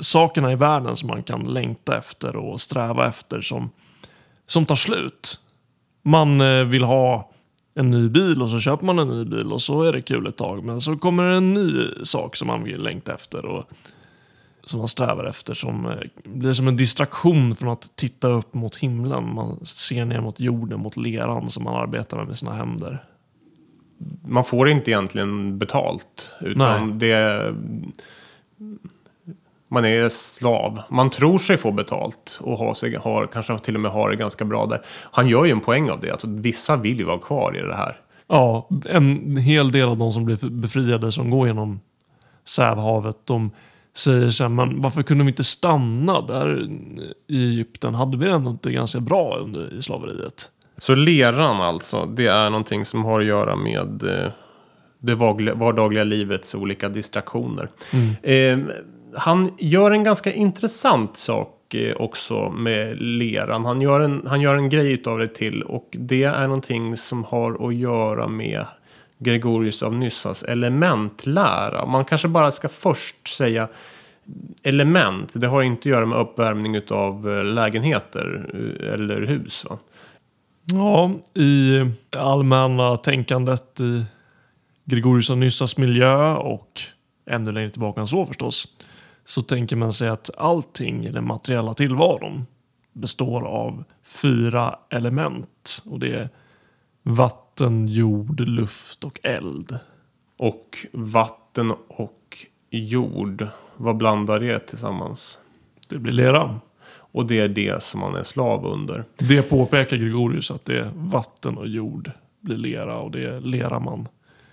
sakerna 0.00 0.52
i 0.52 0.56
världen 0.56 0.96
som 0.96 1.06
man 1.06 1.22
kan 1.22 1.54
längta 1.54 1.98
efter 1.98 2.36
och 2.36 2.60
sträva 2.60 3.08
efter 3.08 3.40
som, 3.40 3.70
som 4.46 4.64
tar 4.64 4.76
slut. 4.76 5.40
Man 6.10 6.40
eh, 6.40 6.64
vill 6.64 6.84
ha 6.84 7.30
en 7.74 7.90
ny 7.90 8.08
bil 8.08 8.42
och 8.42 8.48
så 8.48 8.60
köper 8.60 8.86
man 8.86 8.98
en 8.98 9.08
ny 9.08 9.24
bil 9.24 9.52
och 9.52 9.62
så 9.62 9.82
är 9.82 9.92
det 9.92 10.02
kul 10.02 10.26
ett 10.26 10.36
tag. 10.36 10.64
Men 10.64 10.80
så 10.80 10.96
kommer 10.96 11.30
det 11.30 11.36
en 11.36 11.54
ny 11.54 11.84
sak 12.02 12.36
som 12.36 12.48
man 12.48 12.64
vill 12.64 12.82
längta 12.82 13.14
efter 13.14 13.44
och 13.44 13.64
som 14.64 14.78
man 14.78 14.88
strävar 14.88 15.24
efter 15.24 15.54
som 15.54 15.86
eh, 15.86 15.92
blir 16.24 16.52
som 16.52 16.68
en 16.68 16.76
distraktion 16.76 17.54
från 17.54 17.68
att 17.68 17.96
titta 17.96 18.28
upp 18.28 18.54
mot 18.54 18.76
himlen. 18.76 19.34
Man 19.34 19.66
ser 19.66 20.04
ner 20.04 20.20
mot 20.20 20.40
jorden, 20.40 20.80
mot 20.80 20.96
leran 20.96 21.50
som 21.50 21.64
man 21.64 21.76
arbetar 21.76 22.16
med 22.16 22.26
med 22.26 22.36
sina 22.36 22.52
händer. 22.52 23.04
man 24.26 24.44
får 24.44 24.68
inte 24.68 24.90
egentligen 24.90 25.58
betalt. 25.58 26.34
Utan 26.40 26.88
Nej. 26.88 26.98
det... 26.98 27.54
Man 29.70 29.84
är 29.84 30.08
slav. 30.08 30.82
Man 30.90 31.10
tror 31.10 31.38
sig 31.38 31.56
få 31.56 31.72
betalt 31.72 32.40
och 32.42 32.58
har, 32.58 32.74
sig, 32.74 32.96
har, 32.96 33.26
kanske 33.26 33.58
till 33.58 33.74
och 33.74 33.80
med 33.80 33.90
har 33.90 34.10
det 34.10 34.16
ganska 34.16 34.44
bra 34.44 34.66
där. 34.66 34.82
Han 35.10 35.28
gör 35.28 35.44
ju 35.44 35.50
en 35.50 35.60
poäng 35.60 35.90
av 35.90 36.00
det. 36.00 36.10
Alltså, 36.10 36.26
vissa 36.30 36.76
vill 36.76 36.98
ju 36.98 37.04
vara 37.04 37.18
kvar 37.18 37.56
i 37.56 37.60
det 37.60 37.74
här. 37.74 37.96
Ja, 38.28 38.68
en 38.88 39.36
hel 39.36 39.72
del 39.72 39.88
av 39.88 39.98
de 39.98 40.12
som 40.12 40.24
blir 40.24 40.50
befriade 40.50 41.12
som 41.12 41.30
går 41.30 41.46
genom 41.46 41.80
Sävhavet, 42.44 43.16
de 43.24 43.50
säger 43.96 44.30
så 44.30 44.44
här, 44.44 44.48
men 44.48 44.82
varför 44.82 45.02
kunde 45.02 45.24
vi 45.24 45.30
inte 45.30 45.44
stanna 45.44 46.20
där 46.20 46.68
i 47.26 47.50
Egypten? 47.50 47.94
Hade 47.94 48.16
vi 48.16 48.26
det 48.26 48.32
ändå 48.32 48.50
inte 48.50 48.72
ganska 48.72 49.00
bra 49.00 49.36
under 49.36 49.74
i 49.78 49.82
slaveriet? 49.82 50.50
Så 50.78 50.94
leran 50.94 51.60
alltså, 51.60 52.06
det 52.06 52.26
är 52.26 52.50
någonting 52.50 52.84
som 52.84 53.04
har 53.04 53.20
att 53.20 53.26
göra 53.26 53.56
med 53.56 54.02
eh, 54.02 54.32
det 54.98 55.14
vardagliga, 55.14 56.04
livets 56.04 56.54
olika 56.54 56.88
distraktioner. 56.88 57.68
Eh, 58.22 58.58
han 59.14 59.54
gör 59.58 59.90
en 59.90 60.04
ganska 60.04 60.32
intressant 60.32 61.16
sak 61.16 61.74
eh, 61.74 61.96
också 61.96 62.50
med 62.50 63.02
leran. 63.02 63.64
Han 63.64 63.80
gör, 63.80 64.00
en, 64.00 64.26
han 64.26 64.40
gör 64.40 64.54
en 64.54 64.68
grej 64.68 64.92
utav 64.92 65.18
det 65.18 65.28
till 65.28 65.62
och 65.62 65.88
det 65.90 66.24
är 66.24 66.42
någonting 66.42 66.96
som 66.96 67.24
har 67.24 67.68
att 67.68 67.74
göra 67.74 68.28
med 68.28 68.64
Gregorius 69.18 69.82
av 69.82 69.94
Nyssas 69.94 70.42
elementlära. 70.42 71.86
Man 71.86 72.04
kanske 72.04 72.28
bara 72.28 72.50
ska 72.50 72.68
först 72.68 73.28
säga 73.28 73.68
element. 74.62 75.32
Det 75.34 75.46
har 75.46 75.62
inte 75.62 75.80
att 75.80 75.86
göra 75.86 76.06
med 76.06 76.18
uppvärmning 76.18 76.74
utav 76.74 77.30
eh, 77.30 77.44
lägenheter 77.44 78.50
eh, 78.54 78.92
eller 78.94 79.20
hus. 79.22 79.66
Va? 79.70 79.78
Ja, 80.64 81.10
i 81.34 81.84
allmänna 82.16 82.96
tänkandet 82.96 83.80
i 83.80 84.04
Gregorius 84.84 85.30
av 85.30 85.38
Nyssas 85.38 85.76
miljö 85.76 86.34
och 86.34 86.80
ännu 87.30 87.52
längre 87.52 87.70
tillbaka 87.70 88.00
än 88.00 88.06
så 88.06 88.26
förstås, 88.26 88.68
så 89.24 89.42
tänker 89.42 89.76
man 89.76 89.92
sig 89.92 90.08
att 90.08 90.30
allting 90.36 91.06
i 91.06 91.10
den 91.10 91.26
materiella 91.26 91.74
tillvaron 91.74 92.46
består 92.92 93.42
av 93.42 93.84
fyra 94.22 94.78
element. 94.90 95.82
Och 95.86 95.98
det 95.98 96.12
är 96.12 96.28
vatten, 97.02 97.88
jord, 97.88 98.40
luft 98.40 99.04
och 99.04 99.20
eld. 99.22 99.78
Och 100.38 100.86
vatten 100.92 101.74
och 101.88 102.46
jord. 102.70 103.46
vad 103.76 103.96
blandar 103.96 104.40
det 104.40 104.58
tillsammans? 104.58 105.38
Det 105.88 105.98
blir 105.98 106.12
lera. 106.12 106.60
Och 107.12 107.26
det 107.26 107.38
är 107.38 107.48
det 107.48 107.82
som 107.82 108.00
man 108.00 108.14
är 108.14 108.22
slav 108.22 108.66
under. 108.66 109.04
Det 109.18 109.42
påpekar 109.42 109.96
Gregorius 109.96 110.50
att 110.50 110.64
det 110.64 110.78
är 110.78 110.92
vatten 110.94 111.58
och 111.58 111.68
jord 111.68 112.10
blir 112.40 112.56
lera 112.56 112.98
och 112.98 113.10
det 113.10 113.24
är 113.24 113.40
lera 113.40 113.78
man 113.78 114.08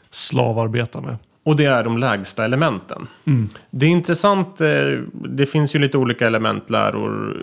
slavarbetar 0.10 1.02
med. 1.02 1.18
Och 1.48 1.56
det 1.56 1.66
är 1.66 1.84
de 1.84 1.98
lägsta 1.98 2.46
elementen. 2.46 3.08
Det 3.70 3.86
är 3.86 3.90
intressant, 3.90 4.62
eh, 4.62 4.68
det 5.14 5.46
finns 5.46 5.76
ju 5.76 5.80
lite 5.80 5.98
olika 5.98 6.28
elementläror, 6.28 7.38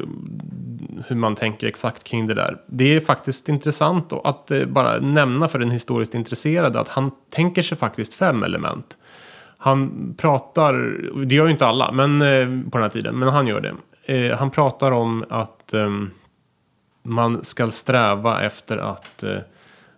hur 1.06 1.16
man 1.16 1.34
tänker 1.34 1.66
exakt 1.66 2.04
kring 2.04 2.26
det 2.26 2.34
där. 2.34 2.56
Det 2.66 2.96
är 2.96 3.00
faktiskt 3.00 3.48
intressant 3.48 4.12
att 4.12 4.50
eh, 4.50 4.64
bara 4.64 4.98
nämna 4.98 5.48
för 5.48 5.58
den 5.58 5.70
historiskt 5.70 6.14
intresserade 6.14 6.80
att 6.80 6.88
han 6.88 7.10
tänker 7.30 7.62
sig 7.62 7.78
faktiskt 7.78 8.14
fem 8.14 8.42
element. 8.42 8.98
Han 9.58 10.14
pratar, 10.18 10.74
det 11.24 11.34
gör 11.34 11.44
ju 11.44 11.50
inte 11.50 11.66
alla 11.66 11.92
men, 11.92 12.22
eh, 12.22 12.70
på 12.70 12.78
den 12.78 12.82
här 12.82 12.88
tiden, 12.88 13.18
men 13.18 13.28
han 13.28 13.46
gör 13.46 13.60
det. 13.60 14.34
Han 14.34 14.50
pratar 14.50 14.92
om 14.92 15.24
att 15.30 15.74
ehm, 15.74 16.10
man 17.02 17.44
ska 17.44 17.70
sträva 17.70 18.42
efter 18.42 18.78
att 18.78 19.24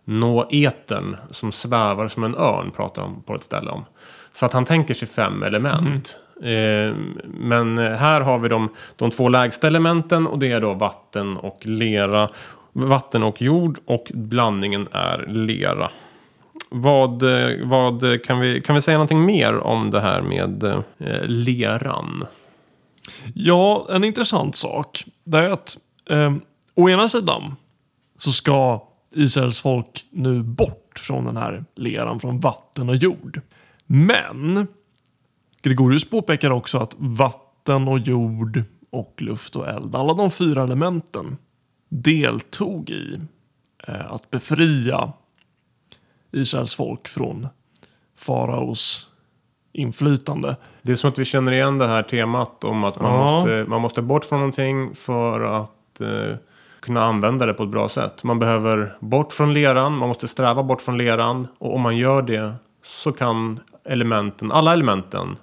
nå 0.09 0.47
etern 0.51 1.17
som 1.31 1.53
svävar 1.53 2.09
som 2.09 2.25
en 2.25 2.35
örn, 2.35 2.71
pratar 2.71 3.03
han 3.03 3.23
på 3.23 3.35
ett 3.35 3.45
ställe 3.45 3.71
om. 3.71 3.85
Så 4.33 4.47
att 4.47 4.53
han 4.53 4.65
tänker 4.65 4.95
sig 4.95 5.09
fem 5.09 5.43
element. 5.43 6.19
Eh, 6.43 6.95
men 7.25 7.79
här 7.79 8.21
har 8.21 8.39
vi 8.39 8.49
de, 8.49 8.69
de 8.97 9.11
två 9.11 9.29
lägsta 9.29 9.67
elementen 9.67 10.27
och 10.27 10.39
det 10.39 10.53
är 10.53 10.61
då 10.61 10.75
vatten 10.75 11.37
och 11.37 11.59
lera. 11.63 12.29
Vatten 12.73 13.23
och 13.23 13.43
jord 13.43 13.79
och 13.87 14.11
blandningen 14.15 14.89
är 14.93 15.27
lera. 15.29 15.91
Vad, 16.71 17.23
eh, 17.23 17.67
vad 17.67 18.25
kan, 18.25 18.41
vi, 18.41 18.61
kan 18.61 18.75
vi 18.75 18.81
säga 18.81 18.97
någonting 18.97 19.25
mer 19.25 19.59
om 19.59 19.91
det 19.91 20.01
här 20.01 20.23
med 20.23 20.65
eh, 20.65 21.23
leran? 21.25 22.27
Ja, 23.35 23.87
en 23.91 24.05
intressant 24.05 24.57
sak. 24.57 25.05
Det 25.25 25.39
är 25.39 25.51
att 25.51 25.79
eh, 26.11 26.35
å 26.75 26.91
ena 26.91 27.09
sidan 27.09 27.57
så 28.19 28.33
ska 28.33 28.86
Israels 29.17 29.61
folk 29.61 30.05
nu 30.11 30.43
bort 30.43 30.99
från 30.99 31.25
den 31.25 31.37
här 31.37 31.65
leran 31.75 32.21
från 32.21 32.41
vatten 32.41 32.89
och 32.89 32.97
jord. 32.97 33.41
Men 33.87 34.67
Gregorius 35.63 36.11
påpekar 36.11 36.51
också 36.51 36.79
att 36.79 36.95
vatten 36.99 37.89
och 37.89 37.99
jord 37.99 38.65
och 38.91 39.23
luft 39.23 39.57
och 39.57 39.69
eld, 39.69 39.97
alla 39.97 40.15
de 40.15 40.31
fyra 40.31 40.63
elementen 40.63 41.37
deltog 41.89 42.91
i 42.91 43.19
eh, 43.89 44.13
att 44.13 44.31
befria 44.31 45.13
Israels 46.33 46.75
folk 46.75 47.09
från 47.09 47.49
faraos 48.19 49.11
inflytande. 49.73 50.57
Det 50.83 50.93
är 50.93 50.97
som 50.97 51.11
att 51.11 51.19
vi 51.19 51.25
känner 51.25 51.53
igen 51.53 51.79
det 51.79 51.87
här 51.87 52.03
temat 52.03 52.65
om 52.65 52.85
att 52.85 53.01
man, 53.01 53.13
Ja. 53.13 53.21
måste, 53.41 53.65
man 53.69 53.81
måste 53.81 54.03
bort 54.03 54.25
från 54.25 54.39
någonting 54.39 54.95
för 54.95 55.41
att 55.41 56.01
eh, 56.01 56.37
kunna 56.87 57.05
använda 57.05 57.47
det 57.47 57.55
på 57.55 57.63
ett 57.63 57.69
bra 57.69 57.89
sätt. 57.89 58.25
Man 58.25 58.39
behöver 58.39 58.97
bort 59.01 59.33
från 59.33 59.53
leran, 59.55 59.97
man 59.97 60.09
måste 60.09 60.29
sträva 60.29 60.63
bort 60.63 60.83
från 60.83 60.99
leran 60.99 61.49
och 61.59 61.75
om 61.75 61.81
man 61.81 61.97
gör 61.97 62.23
det 62.23 62.55
så 62.85 63.13
kan 63.13 63.61
elementen, 63.85 64.53
alla 64.53 64.73
elementen 64.73 65.37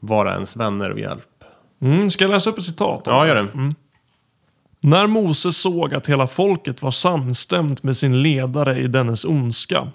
vara 0.00 0.32
ens 0.32 0.56
vänner 0.56 0.90
och 0.90 1.00
hjälp. 1.00 1.44
Mm, 1.82 2.10
ska 2.10 2.24
jag 2.24 2.30
läsa 2.30 2.50
upp 2.50 2.58
ett 2.58 2.64
citat? 2.64 3.02
Ja, 3.06 3.26
gör 3.26 3.34
det. 3.34 3.72
När 4.82 5.06
Moses 5.06 5.56
såg 5.56 5.94
att 5.94 6.08
hela 6.08 6.26
folket 6.26 6.82
var 6.82 6.90
samstämt 6.90 7.82
med 7.82 7.96
sin 7.96 8.22
ledare 8.22 8.78
i 8.78 8.86
dennes 8.86 9.24
ondska 9.24 9.88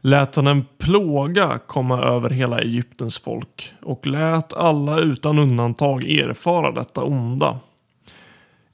lät 0.00 0.36
han 0.36 0.46
en 0.46 0.64
plåga 0.78 1.58
komma 1.66 1.98
över 2.02 2.30
hela 2.30 2.60
Egyptens 2.60 3.18
folk 3.18 3.72
och 3.82 4.06
lät 4.06 4.54
alla 4.54 4.98
utan 4.98 5.38
undantag 5.38 6.10
erfara 6.10 6.72
detta 6.72 7.02
onda. 7.02 7.58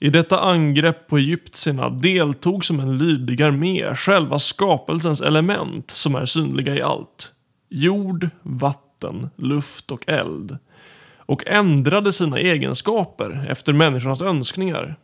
I 0.06 0.08
detta 0.08 0.40
angrepp 0.40 1.06
på 1.08 1.18
egyptierna 1.18 1.90
deltog 1.90 2.64
som 2.64 2.80
en 2.80 2.98
lydig 2.98 3.42
armé 3.42 3.94
själva 3.94 4.38
skapelsens 4.38 5.20
element 5.20 5.90
som 5.90 6.14
är 6.14 6.24
synliga 6.24 6.74
i 6.76 6.82
allt. 6.82 7.32
Jord, 7.68 8.28
vatten, 8.42 9.30
luft 9.36 9.90
och 9.90 10.08
eld. 10.08 10.58
Och 11.18 11.46
ändrade 11.46 12.12
sina 12.12 12.38
egenskaper 12.38 13.46
efter 13.50 13.72
människornas 13.72 14.22
önskningar. 14.22 14.96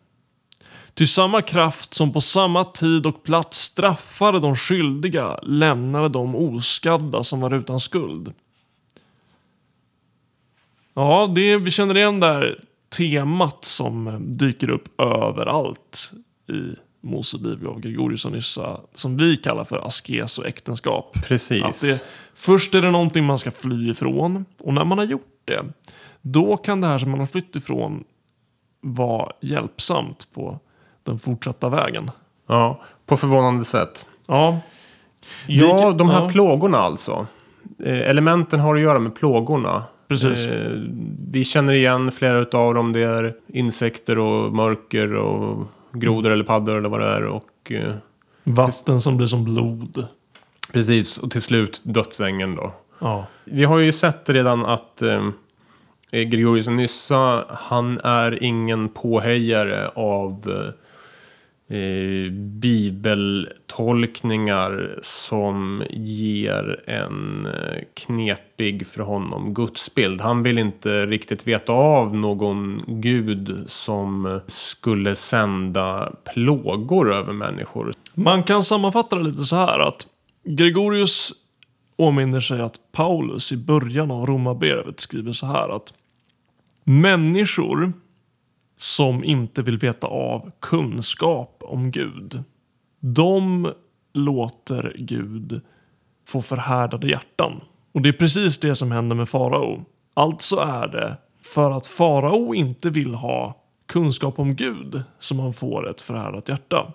Ty 0.94 1.06
samma 1.06 1.42
kraft 1.42 1.94
som 1.94 2.12
på 2.12 2.20
samma 2.20 2.64
tid 2.64 3.06
och 3.06 3.22
plats 3.22 3.58
straffade 3.58 4.40
de 4.40 4.56
skyldiga 4.56 5.38
lämnade 5.42 6.08
de 6.08 6.36
oskadda 6.36 7.22
som 7.22 7.40
var 7.40 7.54
utan 7.54 7.80
skuld. 7.80 8.32
Ja, 10.94 11.32
det, 11.34 11.56
vi 11.56 11.70
känner 11.70 11.96
igen 11.96 12.20
där 12.20 12.58
temat 12.96 13.64
som 13.64 14.18
dyker 14.38 14.70
upp 14.70 15.00
överallt 15.00 16.12
i 16.48 16.76
Mose 17.00 17.36
liv 17.36 17.68
av 17.68 17.80
Gregorius 17.80 18.24
och 18.24 18.32
Nyssa, 18.32 18.80
som 18.94 19.16
vi 19.16 19.36
kallar 19.36 19.64
för 19.64 19.86
askes 19.86 20.38
och 20.38 20.46
äktenskap. 20.46 21.16
Precis. 21.24 21.62
Att 21.62 21.80
det, 21.80 22.04
först 22.34 22.74
är 22.74 22.82
det 22.82 22.90
någonting 22.90 23.24
man 23.24 23.38
ska 23.38 23.50
fly 23.50 23.90
ifrån 23.90 24.44
och 24.58 24.74
när 24.74 24.84
man 24.84 24.98
har 24.98 25.04
gjort 25.04 25.42
det, 25.44 25.64
då 26.20 26.56
kan 26.56 26.80
det 26.80 26.86
här 26.86 26.98
som 26.98 27.10
man 27.10 27.20
har 27.20 27.26
flytt 27.26 27.56
ifrån 27.56 28.04
vara 28.80 29.32
hjälpsamt 29.40 30.28
på 30.34 30.58
den 31.02 31.18
fortsatta 31.18 31.68
vägen. 31.68 32.10
Ja, 32.46 32.80
på 33.06 33.16
förvånande 33.16 33.64
sätt. 33.64 34.06
Ja, 34.26 34.60
Ja, 35.46 35.92
de 35.92 36.08
här 36.08 36.22
ja. 36.22 36.28
plågorna 36.28 36.78
alltså. 36.78 37.26
Eh, 37.84 38.10
elementen 38.10 38.60
har 38.60 38.74
att 38.74 38.80
göra 38.80 38.98
med 38.98 39.14
plågorna. 39.14 39.84
Precis. 40.12 40.46
Eh, 40.46 40.70
vi 41.30 41.44
känner 41.44 41.72
igen 41.72 42.12
flera 42.12 42.58
av 42.58 42.74
dem. 42.74 42.92
Det 42.92 43.00
är 43.00 43.34
insekter 43.46 44.18
och 44.18 44.52
mörker 44.52 45.14
och 45.14 45.66
grodor 45.92 46.30
eller 46.30 46.44
paddor 46.44 46.76
eller 46.78 46.88
vad 46.88 47.00
det 47.00 47.06
är. 47.06 47.22
Och, 47.24 47.72
eh, 47.72 47.94
vatten 48.44 49.00
som 49.00 49.16
blir 49.16 49.26
som 49.26 49.44
blod. 49.44 50.06
precis, 50.72 51.18
och 51.18 51.30
till 51.30 51.42
slut 51.42 51.80
dödsängeln 51.84 52.56
då. 52.56 52.72
Ja, 52.98 53.26
Vi 53.44 53.64
har 53.64 53.78
ju 53.78 53.92
sett 53.92 54.28
redan 54.28 54.64
att 54.64 55.02
eh, 55.02 55.28
Gregorius 56.10 56.66
Nyssa, 56.66 57.44
han 57.48 57.98
är 58.04 58.42
ingen 58.42 58.88
påhejare 58.88 59.88
av 59.88 60.54
eh, 61.72 62.30
bibeltolkningar 62.32 64.98
som 65.02 65.82
ger 65.90 66.80
en 66.86 67.46
eh, 67.46 67.78
knepig 67.94 68.86
för 68.86 69.02
honom 69.02 69.54
gudsbild. 69.54 70.20
Han 70.20 70.42
vill 70.42 70.58
inte 70.58 71.06
riktigt 71.06 71.46
veta 71.46 71.72
av 71.72 72.16
någon 72.16 72.82
gud 72.86 73.64
som 73.66 74.40
skulle 74.46 75.16
sända 75.16 76.12
plågor 76.34 77.12
över 77.12 77.32
människor. 77.32 77.92
Man 78.14 78.42
kan 78.42 78.64
sammanfatta 78.64 79.16
det 79.16 79.22
lite 79.22 79.44
så 79.44 79.56
här 79.56 79.78
att 79.78 80.06
Gregorius 80.44 81.32
åminner 81.96 82.40
sig 82.40 82.60
att 82.60 82.74
Paulus 82.92 83.52
i 83.52 83.56
början 83.56 84.10
av 84.10 84.26
Romarbrevet 84.26 85.00
skriver 85.00 85.32
så 85.32 85.46
här 85.46 85.76
att 85.76 85.94
människor 86.84 87.92
som 88.76 89.24
inte 89.24 89.62
vill 89.62 89.78
veta 89.78 90.06
av 90.06 90.50
kunskap 90.60 91.51
om 91.64 91.90
Gud, 91.90 92.44
de 93.00 93.72
låter 94.12 94.96
Gud 94.98 95.60
få 96.26 96.42
förhärdade 96.42 97.08
hjärtan. 97.08 97.60
Och 97.92 98.02
det 98.02 98.08
är 98.08 98.12
precis 98.12 98.58
det 98.60 98.74
som 98.74 98.90
händer 98.90 99.16
med 99.16 99.28
farao. 99.28 99.84
Alltså 100.14 100.56
är 100.56 100.88
det 100.88 101.16
för 101.42 101.70
att 101.70 101.86
farao 101.86 102.54
inte 102.54 102.90
vill 102.90 103.14
ha 103.14 103.62
kunskap 103.86 104.38
om 104.38 104.54
Gud 104.54 105.02
som 105.18 105.38
han 105.38 105.52
får 105.52 105.90
ett 105.90 106.00
förhärdat 106.00 106.48
hjärta. 106.48 106.92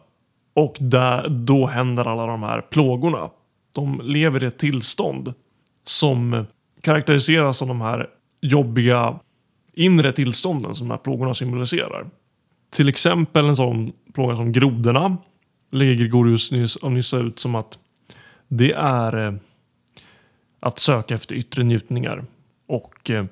Och 0.53 0.77
där, 0.80 1.30
då 1.30 1.65
händer 1.65 2.08
alla 2.08 2.25
de 2.25 2.43
här 2.43 2.62
plågorna. 2.62 3.30
De 3.71 4.01
lever 4.03 4.43
i 4.43 4.47
ett 4.47 4.60
tillstånd 4.60 5.34
som 5.84 6.45
karaktäriseras 6.82 7.62
av 7.62 7.67
de 7.67 7.82
här 7.82 8.10
jobbiga 8.41 9.19
inre 9.73 10.12
tillstånden 10.12 10.75
som 10.75 10.88
de 10.88 10.91
här 10.91 10.97
plågorna 10.97 11.34
symboliserar. 11.34 12.08
Till 12.69 12.89
exempel 12.89 13.45
en 13.45 13.56
sån 13.56 13.91
plåga 14.13 14.36
som 14.36 14.51
grodorna 14.51 15.17
lägger 15.71 15.93
Gregorius 15.93 16.51
nyss, 16.51 16.84
nyss 16.84 17.13
ut 17.13 17.39
som 17.39 17.56
att 17.56 17.80
det 18.47 18.71
är 18.73 19.27
eh, 19.27 19.34
att 20.60 20.80
söka 20.80 21.15
efter 21.15 21.36
yttre 21.36 21.63
njutningar. 21.63 22.23
Och 22.67 23.10
eh, 23.10 23.25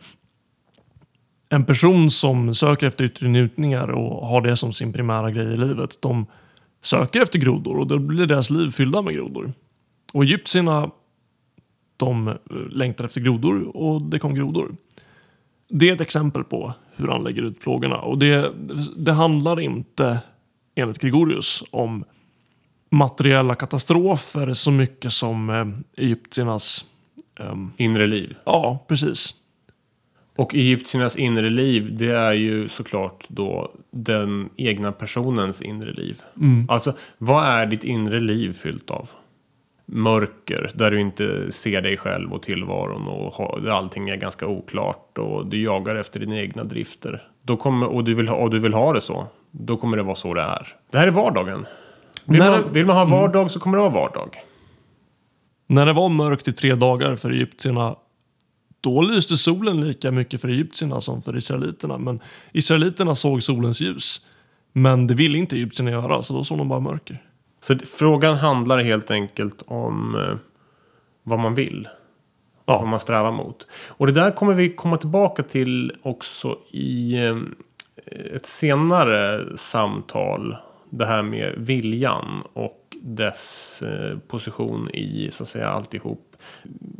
en 1.49 1.65
person 1.65 2.11
som 2.11 2.55
söker 2.55 2.87
efter 2.87 3.03
yttre 3.03 3.27
njutningar 3.27 3.87
och 3.87 4.27
har 4.27 4.41
det 4.41 4.57
som 4.57 4.73
sin 4.73 4.93
primära 4.93 5.31
grej 5.31 5.53
i 5.53 5.57
livet, 5.57 6.01
de 6.01 6.25
söker 6.81 7.21
efter 7.21 7.39
grodor 7.39 7.77
och 7.77 7.87
då 7.87 7.99
blir 7.99 8.25
deras 8.25 8.49
liv 8.49 8.69
fyllda 8.69 9.01
med 9.01 9.13
grodor. 9.13 9.51
Och 10.13 10.23
egyptierna, 10.23 10.91
de 11.97 12.27
eh, 12.27 12.35
längtar 12.69 13.05
efter 13.05 13.21
grodor 13.21 13.77
och 13.77 14.01
det 14.01 14.19
kom 14.19 14.35
grodor. 14.35 14.75
Det 15.69 15.89
är 15.89 15.93
ett 15.93 16.01
exempel 16.01 16.43
på 16.43 16.73
hur 16.95 17.07
han 17.07 17.23
lägger 17.23 17.41
ut 17.41 17.59
plågorna. 17.59 17.97
Och 17.97 18.17
det, 18.17 18.51
det 18.97 19.13
handlar 19.13 19.59
inte, 19.59 20.19
enligt 20.75 21.01
Gregorius, 21.01 21.63
om 21.71 22.03
materiella 22.89 23.55
katastrofer 23.55 24.53
så 24.53 24.71
mycket 24.71 25.11
som 25.13 25.49
eh, 25.49 25.67
egyptiernas... 26.03 26.85
ehm, 27.39 27.71
Inre 27.77 28.07
liv. 28.07 28.35
ja, 28.45 28.85
precis. 28.87 29.35
Och 30.37 30.55
egyptiernas 30.55 31.15
inre 31.15 31.49
liv, 31.49 31.97
det 31.97 32.11
är 32.11 32.33
ju 32.33 32.67
såklart 32.69 33.25
då 33.27 33.71
den 33.91 34.49
egna 34.57 34.91
personens 34.91 35.61
inre 35.61 35.91
liv. 35.93 36.21
Alltså, 36.67 36.93
vad 37.17 37.45
är 37.45 37.65
ditt 37.65 37.83
inre 37.83 38.19
liv 38.19 38.53
fyllt 38.53 38.91
av? 38.91 39.09
Mörker, 39.85 40.71
där 40.73 40.91
du 40.91 41.01
inte 41.01 41.51
ser 41.51 41.81
dig 41.81 41.97
själv 41.97 42.33
och 42.33 42.43
tillvaron 42.43 43.07
och 43.07 43.61
där 43.61 43.71
allting 43.71 44.09
är 44.09 44.15
ganska 44.15 44.47
oklart 44.47 45.17
och 45.17 45.45
du 45.47 45.61
jagar 45.61 45.95
efter 45.95 46.19
dina 46.19 46.37
egna 46.37 46.63
drifter. 46.63 47.27
Då 47.41 47.57
kommer, 47.57 47.87
och, 47.87 48.03
du 48.03 48.13
vill 48.13 48.27
ha, 48.27 48.35
och 48.35 48.49
du 48.49 48.59
vill 48.59 48.73
ha 48.73 48.93
det 48.93 49.01
så, 49.01 49.27
då 49.51 49.77
kommer 49.77 49.97
det 49.97 50.03
vara 50.03 50.15
så 50.15 50.33
det 50.33 50.41
är. 50.41 50.67
Det 50.91 50.97
här 50.97 51.07
är 51.07 51.11
vardagen. 51.11 51.65
Vill, 52.25 52.39
När- 52.39 52.51
man, 52.51 52.73
vill 52.73 52.85
man 52.85 52.95
ha 52.95 53.05
vardag 53.05 53.51
så 53.51 53.59
kommer 53.59 53.77
det 53.77 53.81
vara 53.81 53.93
vardag. 53.93 54.29
När 55.67 55.85
det 55.85 55.93
var 55.93 56.09
mörkt 56.09 56.47
i 56.47 56.53
tre 56.53 56.75
dagar 56.75 57.15
för 57.15 57.31
egyptierna, 57.31 57.95
då 58.81 59.01
lyste 59.01 59.37
solen 59.37 59.81
lika 59.81 60.11
mycket 60.11 60.41
för 60.41 60.47
egyptierna 60.47 61.01
som 61.01 61.21
för 61.21 61.37
israeliterna. 61.37 61.97
Men 61.97 62.19
israeliterna 62.51 63.15
såg 63.15 63.43
solens 63.43 63.81
ljus. 63.81 64.25
Men 64.73 65.07
det 65.07 65.13
ville 65.13 65.37
inte 65.37 65.55
egyptierna 65.55 65.91
göra, 65.91 66.21
så 66.21 66.33
då 66.33 66.43
såg 66.43 66.57
de 66.57 66.69
bara 66.69 66.79
mörker. 66.79 67.21
Så 67.65 67.77
frågan 67.77 68.35
handlar 68.35 68.77
helt 68.77 69.11
enkelt 69.11 69.63
om 69.67 70.15
eh, 70.15 70.35
vad 71.23 71.39
man 71.39 71.55
vill. 71.55 71.87
Ja. 72.65 72.77
Vad 72.79 72.87
man 72.87 72.99
strävar 72.99 73.31
mot. 73.31 73.67
Och 73.89 74.05
det 74.05 74.11
där 74.11 74.31
kommer 74.31 74.53
vi 74.53 74.75
komma 74.75 74.97
tillbaka 74.97 75.43
till 75.43 75.91
också 76.01 76.57
i 76.71 77.17
eh, 77.25 77.37
ett 78.35 78.45
senare 78.45 79.43
samtal. 79.57 80.55
Det 80.89 81.05
här 81.05 81.23
med 81.23 81.53
viljan 81.57 82.43
och 82.53 82.97
dess 83.01 83.81
eh, 83.81 84.17
position 84.27 84.89
i 84.89 85.29
så 85.31 85.43
att 85.43 85.49
säga 85.49 85.69
alltihop. 85.69 86.35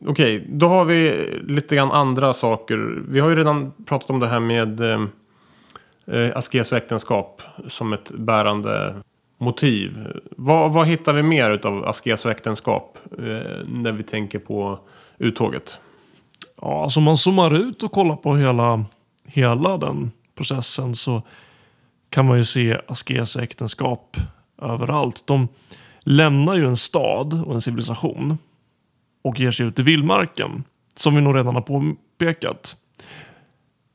Okej, 0.07 0.47
då 0.49 0.67
har 0.67 0.85
vi 0.85 1.29
lite 1.47 1.75
grann 1.75 1.91
andra 1.91 2.33
saker. 2.33 3.03
Vi 3.07 3.19
har 3.19 3.29
ju 3.29 3.35
redan 3.35 3.71
pratat 3.85 4.09
om 4.09 4.19
det 4.19 4.27
här 4.27 4.39
med 4.39 4.81
eh, 4.81 6.37
askes 6.37 6.71
och 6.71 6.77
äktenskap 6.77 7.41
som 7.67 7.93
ett 7.93 8.11
bärande 8.11 8.95
motiv. 9.37 10.07
Vad, 10.37 10.73
vad 10.73 10.87
hittar 10.87 11.13
vi 11.13 11.23
mer 11.23 11.65
av 11.65 11.85
askes 11.85 12.25
och 12.25 12.31
äktenskap 12.31 12.97
eh, 13.11 13.65
när 13.67 13.91
vi 13.91 14.03
tänker 14.03 14.39
på 14.39 14.79
uttåget? 15.17 15.79
Ja, 16.61 16.83
alltså 16.83 16.99
om 16.99 17.03
man 17.03 17.17
zoomar 17.17 17.55
ut 17.55 17.83
och 17.83 17.91
kollar 17.91 18.15
på 18.15 18.35
hela, 18.35 18.85
hela 19.25 19.77
den 19.77 20.11
processen 20.35 20.95
så 20.95 21.21
kan 22.09 22.25
man 22.25 22.37
ju 22.37 22.43
se 22.43 22.81
askes 22.87 23.35
och 23.35 23.43
äktenskap 23.43 24.17
överallt. 24.61 25.27
De 25.27 25.47
lämnar 25.99 26.55
ju 26.55 26.67
en 26.67 26.77
stad 26.77 27.45
och 27.45 27.53
en 27.53 27.61
civilisation 27.61 28.37
och 29.23 29.39
ger 29.39 29.51
sig 29.51 29.65
ut 29.65 29.79
i 29.79 29.83
vildmarken, 29.83 30.63
som 30.95 31.15
vi 31.15 31.21
nog 31.21 31.35
redan 31.35 31.55
har 31.55 31.61
påpekat, 31.61 32.75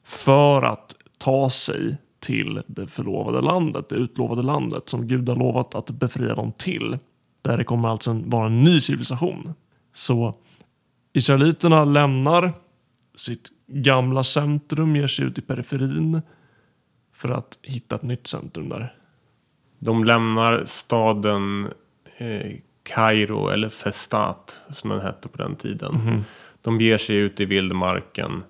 för 0.05 0.63
att 0.63 0.97
ta 1.19 1.51
sig 1.51 1.97
till 2.21 2.63
det 2.67 2.87
förlovade 2.87 3.41
landet, 3.41 3.89
det 3.89 3.95
utlovade 3.95 4.43
landet 4.43 4.89
som 4.89 5.09
Gud 5.09 5.29
har 5.29 5.37
lovat 5.37 5.75
att 5.75 5.91
befria 5.91 6.35
dem 6.35 6.53
till. 6.53 6.99
Där 7.43 7.57
det 7.57 7.65
kommer 7.65 7.89
alltså 7.89 8.21
vara 8.25 8.47
en 8.47 8.65
ny 8.65 8.81
civilisation. 8.81 9.55
Så 9.93 10.35
Israeliterna 11.13 11.85
lämnar 11.85 12.53
sitt 13.15 13.49
gamla 13.67 14.23
centrum, 14.23 14.97
ger 14.97 15.07
sig 15.07 15.25
ut 15.25 15.39
i 15.39 15.43
periferin 15.43 16.23
för 17.15 17.29
att 17.29 17.59
hitta 17.63 17.97
ett 17.97 18.03
nytt 18.03 18.27
centrum 18.27 18.69
där. 18.69 18.95
De 19.79 20.05
lämnar 20.05 20.65
staden 20.65 21.69
eh, 22.17 22.57
Kairo 22.83 23.49
eller 23.49 23.69
Festat 23.69 24.57
som 24.75 24.91
den 24.91 25.01
hette 25.01 25.29
på 25.29 25.37
den 25.37 25.57
tiden. 25.57 26.25
De 26.63 26.79
beger 26.79 26.99
sig 26.99 27.17
ut 27.17 27.41
i 27.41 27.45
vildmarken 27.45 28.43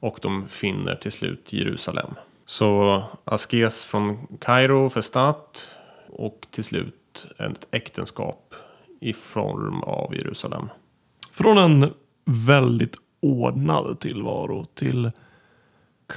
och 0.00 0.18
de 0.22 0.48
finner 0.48 0.94
till 0.94 1.12
slut 1.12 1.52
Jerusalem. 1.52 2.10
Så 2.46 3.02
askes 3.24 3.84
från 3.84 4.26
Kairo, 4.40 4.90
Festat 4.90 5.70
och 6.08 6.46
till 6.50 6.64
slut 6.64 7.26
ett 7.38 7.66
äktenskap 7.70 8.54
i 9.00 9.12
form 9.12 9.82
av 9.82 10.14
Jerusalem. 10.14 10.68
Från 11.32 11.58
en 11.58 11.92
väldigt 12.24 12.96
ordnad 13.20 14.00
tillvaro 14.00 14.64
till 14.64 15.10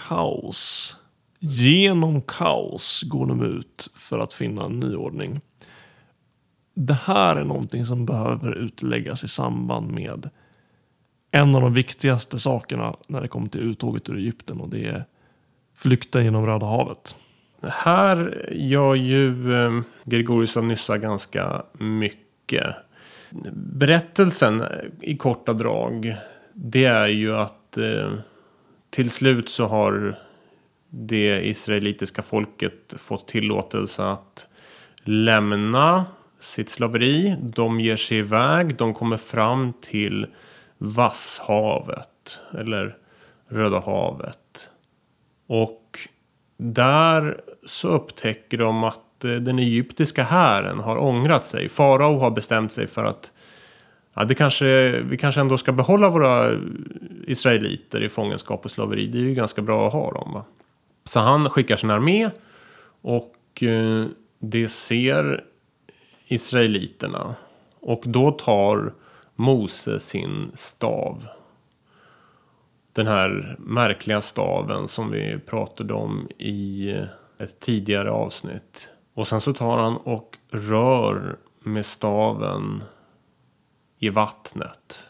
kaos. 0.07 0.95
Genom 1.39 2.21
kaos 2.21 3.03
går 3.03 3.25
de 3.25 3.43
ut 3.43 3.91
för 3.95 4.19
att 4.19 4.33
finna 4.33 4.65
en 4.65 4.79
ny 4.79 4.95
ordning. 4.95 5.39
Det 6.73 6.93
här 6.93 7.35
är 7.35 7.43
någonting 7.43 7.85
som 7.85 8.05
behöver 8.05 8.51
utläggas 8.55 9.23
i 9.23 9.27
samband 9.27 9.91
med 9.91 10.29
en 11.31 11.55
av 11.55 11.61
de 11.61 11.73
viktigaste 11.73 12.39
sakerna 12.39 12.95
när 13.07 13.21
det 13.21 13.27
kommer 13.27 13.47
till 13.47 13.61
uttåget 13.61 14.09
ur 14.09 14.17
Egypten 14.17 14.61
och 14.61 14.69
det 14.69 14.85
är 14.85 15.05
flykten 15.81 16.23
genom 16.23 16.45
Röda 16.45 16.65
havet. 16.65 17.15
Här 17.61 18.47
gör 18.51 18.95
ju 18.95 19.53
eh, 19.53 19.81
Gregorius 20.03 20.57
av 20.57 20.63
Nyssa 20.63 20.97
ganska 20.97 21.63
mycket. 21.73 22.75
Berättelsen 23.53 24.63
i 25.01 25.17
korta 25.17 25.53
drag. 25.53 26.15
Det 26.53 26.85
är 26.85 27.07
ju 27.07 27.35
att 27.35 27.77
eh, 27.77 28.13
till 28.89 29.09
slut 29.09 29.49
så 29.49 29.65
har 29.65 30.19
det 30.89 31.47
israelitiska 31.47 32.21
folket 32.21 32.93
fått 32.97 33.27
tillåtelse 33.27 34.03
att 34.03 34.47
lämna 35.03 36.05
sitt 36.39 36.69
slaveri. 36.69 37.35
De 37.41 37.79
ger 37.79 37.97
sig 37.97 38.17
iväg. 38.17 38.75
De 38.75 38.93
kommer 38.93 39.17
fram 39.17 39.73
till 39.81 40.27
Vasshavet. 40.77 42.41
Eller 42.59 42.97
Röda 43.47 43.79
havet. 43.79 44.48
Och 45.49 45.99
där 46.57 47.41
så 47.65 47.87
upptäcker 47.87 48.57
de 48.57 48.83
att 48.83 49.25
eh, 49.25 49.31
den 49.31 49.59
egyptiska 49.59 50.23
hären 50.23 50.79
har 50.79 50.97
ångrat 50.97 51.45
sig. 51.45 51.69
Farao 51.69 52.17
har 52.17 52.31
bestämt 52.31 52.71
sig 52.71 52.87
för 52.87 53.05
att 53.05 53.31
ja, 54.13 54.23
det 54.23 54.35
kanske, 54.35 54.99
vi 55.01 55.17
kanske 55.17 55.41
ändå 55.41 55.57
ska 55.57 55.71
behålla 55.71 56.09
våra 56.09 56.51
israeliter 57.27 58.03
i 58.03 58.09
fångenskap 58.09 58.65
och 58.65 58.71
slaveri. 58.71 59.07
Det 59.07 59.17
är 59.17 59.21
ju 59.21 59.33
ganska 59.33 59.61
bra 59.61 59.87
att 59.87 59.93
ha 59.93 60.11
dem. 60.11 60.33
Va? 60.33 60.43
Så 61.03 61.19
han 61.19 61.49
skickar 61.49 61.77
sin 61.77 61.89
armé 61.89 62.29
och 63.01 63.63
eh, 63.63 64.05
det 64.39 64.69
ser 64.69 65.43
israeliterna. 66.27 67.35
Och 67.79 68.03
då 68.05 68.31
tar 68.31 68.93
Mose 69.35 69.99
sin 69.99 70.51
stav 70.53 71.27
den 72.93 73.07
här 73.07 73.55
märkliga 73.59 74.21
staven 74.21 74.87
som 74.87 75.11
vi 75.11 75.39
pratade 75.45 75.93
om 75.93 76.29
i 76.37 76.95
ett 77.37 77.59
tidigare 77.59 78.11
avsnitt. 78.11 78.89
Och 79.13 79.27
sen 79.27 79.41
så 79.41 79.53
tar 79.53 79.77
han 79.77 79.97
och 79.97 80.37
rör 80.49 81.37
med 81.63 81.85
staven 81.85 82.83
i 83.99 84.09
vattnet. 84.09 85.03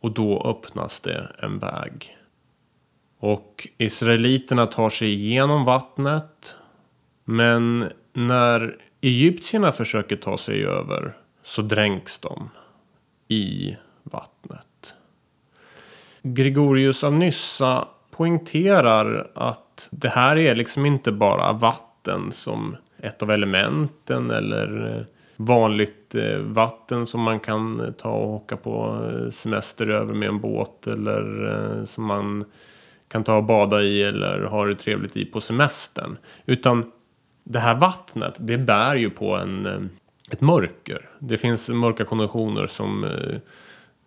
Och 0.00 0.12
då 0.12 0.42
öppnas 0.42 1.00
det 1.00 1.32
en 1.38 1.58
väg. 1.58 2.16
Och 3.18 3.68
israeliterna 3.78 4.66
tar 4.66 4.90
sig 4.90 5.12
igenom 5.12 5.64
vattnet. 5.64 6.56
Men 7.24 7.90
när 8.12 8.76
egyptierna 9.00 9.72
försöker 9.72 10.16
ta 10.16 10.38
sig 10.38 10.64
över 10.64 11.16
så 11.42 11.62
dränks 11.62 12.18
de 12.18 12.50
i 13.28 13.76
vattnet. 14.02 14.67
Gregorius 16.22 17.04
av 17.04 17.12
Nyssa 17.12 17.88
poängterar 18.10 19.30
att 19.34 19.88
det 19.90 20.08
här 20.08 20.36
är 20.36 20.54
liksom 20.54 20.86
inte 20.86 21.12
bara 21.12 21.52
vatten 21.52 22.32
som 22.32 22.76
ett 22.98 23.22
av 23.22 23.30
elementen 23.30 24.30
eller 24.30 24.96
eh, 24.96 25.04
vanligt 25.36 26.14
eh, 26.14 26.38
vatten 26.38 27.06
som 27.06 27.20
man 27.20 27.40
kan 27.40 27.94
ta 27.98 28.10
och 28.10 28.34
åka 28.34 28.56
på 28.56 29.06
eh, 29.12 29.30
semester 29.30 29.88
över 29.88 30.14
med 30.14 30.28
en 30.28 30.40
båt 30.40 30.86
eller 30.86 31.82
som 31.86 32.04
man 32.04 32.44
kan 33.08 33.24
ta 33.24 33.36
och 33.36 33.44
bada 33.44 33.82
i 33.82 34.02
eller 34.02 34.44
ha 34.44 34.64
det 34.64 34.74
trevligt 34.74 35.16
i 35.16 35.24
på 35.24 35.40
semestern. 35.40 36.16
Utan 36.46 36.92
det 37.44 37.58
här 37.58 37.74
vattnet, 37.74 38.34
det 38.38 38.58
bär 38.58 38.94
ju 38.94 39.10
på 39.10 39.36
en, 39.36 39.90
ett 40.30 40.40
mörker. 40.40 41.08
Det 41.18 41.38
finns 41.38 41.68
mörka 41.68 42.04
konditioner 42.04 42.66
som 42.66 43.04
eh, 43.04 43.38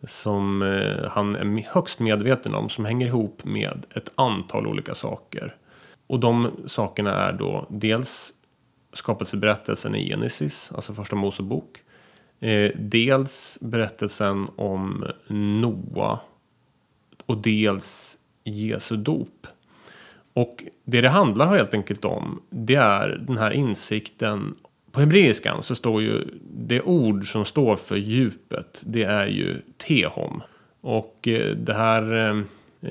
som 0.04 0.62
eh, 0.62 1.10
han 1.10 1.36
är 1.36 1.74
högst 1.74 2.00
medveten 2.00 2.56
om 2.56 2.70
som 2.70 2.86
hänger 2.86 3.08
ihop 3.08 3.44
med 3.44 3.86
ett 3.96 4.12
antal 4.16 4.68
olika 4.68 4.96
saker. 4.96 5.56
Och 6.08 6.20
de 6.20 6.52
sakerna 6.68 7.12
är 7.12 7.34
då 7.34 7.66
dels 7.70 8.34
skapelseberättelsen 8.94 9.96
i 9.96 10.10
Genesis, 10.10 10.72
alltså 10.76 10.94
första 10.94 11.16
Mosebok. 11.16 11.78
Eh, 12.40 12.72
dels 12.76 13.58
berättelsen 13.62 14.48
om 14.56 15.06
Noa 15.28 16.20
och 17.26 17.38
dels 17.38 18.18
Jesu 18.44 18.98
dop. 18.98 19.48
Och 20.34 20.64
det 20.84 21.02
det 21.02 21.10
handlar 21.10 21.58
helt 21.58 21.74
enkelt 21.74 22.06
om 22.06 22.42
det 22.50 22.76
är 22.76 23.24
den 23.28 23.38
här 23.38 23.52
insikten. 23.52 24.56
På 24.92 25.00
hebreiskan 25.00 25.64
så 25.64 25.76
står 25.76 26.02
ju 26.02 26.24
det 26.44 26.82
ord 26.82 27.32
som 27.32 27.46
står 27.46 27.76
för 27.76 27.96
djupet. 27.96 28.82
Det 28.86 29.04
är 29.04 29.28
ju 29.28 29.62
tehom. 29.78 30.44
Och 30.82 31.28
eh, 31.28 31.56
det 31.56 31.74
här 31.74 32.30
eh, 32.30 32.44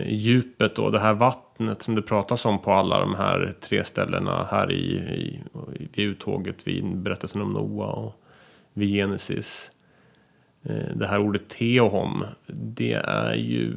djupet 0.08 0.78
och 0.78 0.92
det 0.92 0.98
här 0.98 1.14
vattnet 1.14 1.82
som 1.82 1.94
det 1.94 2.02
pratas 2.02 2.44
om 2.44 2.58
på 2.58 2.72
alla 2.72 3.00
de 3.00 3.14
här 3.14 3.54
tre 3.60 3.84
ställena 3.84 4.46
här 4.50 4.72
i, 4.72 4.96
i, 4.96 5.40
vid 5.94 6.06
uttåget 6.06 6.66
vid 6.66 6.96
berättelsen 6.96 7.42
om 7.42 7.52
Noa 7.52 7.86
och 7.86 8.22
vid 8.72 8.94
Genesis. 8.94 9.70
Eh, 10.62 10.96
det 10.96 11.06
här 11.06 11.18
ordet 11.18 11.48
teohom, 11.48 12.24
det 12.46 12.92
är 13.04 13.34
ju 13.34 13.74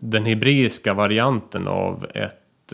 den 0.00 0.24
hebreiska 0.24 0.94
varianten 0.94 1.68
av 1.68 2.06
ett 2.14 2.72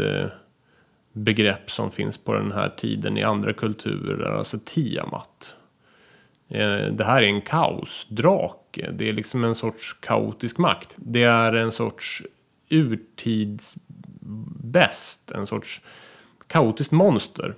begrepp 1.12 1.70
som 1.70 1.90
finns 1.90 2.18
på 2.18 2.34
den 2.34 2.52
här 2.52 2.68
tiden 2.68 3.18
i 3.18 3.22
andra 3.22 3.52
kulturer, 3.52 4.38
alltså 4.38 4.58
tiamat. 4.64 5.56
Eh, 6.48 6.86
det 6.86 7.04
här 7.04 7.22
är 7.22 7.26
en 7.26 7.40
kaosdrake. 7.40 8.90
Det 8.92 9.08
är 9.08 9.12
liksom 9.12 9.44
en 9.44 9.54
sorts 9.54 9.96
kaotisk 10.00 10.58
makt. 10.58 10.94
Det 10.96 11.22
är 11.22 11.52
en 11.52 11.72
sorts 11.72 12.22
urtidsbäst, 12.68 15.30
en 15.30 15.46
sorts 15.46 15.80
kaotiskt 16.46 16.92
monster 16.92 17.54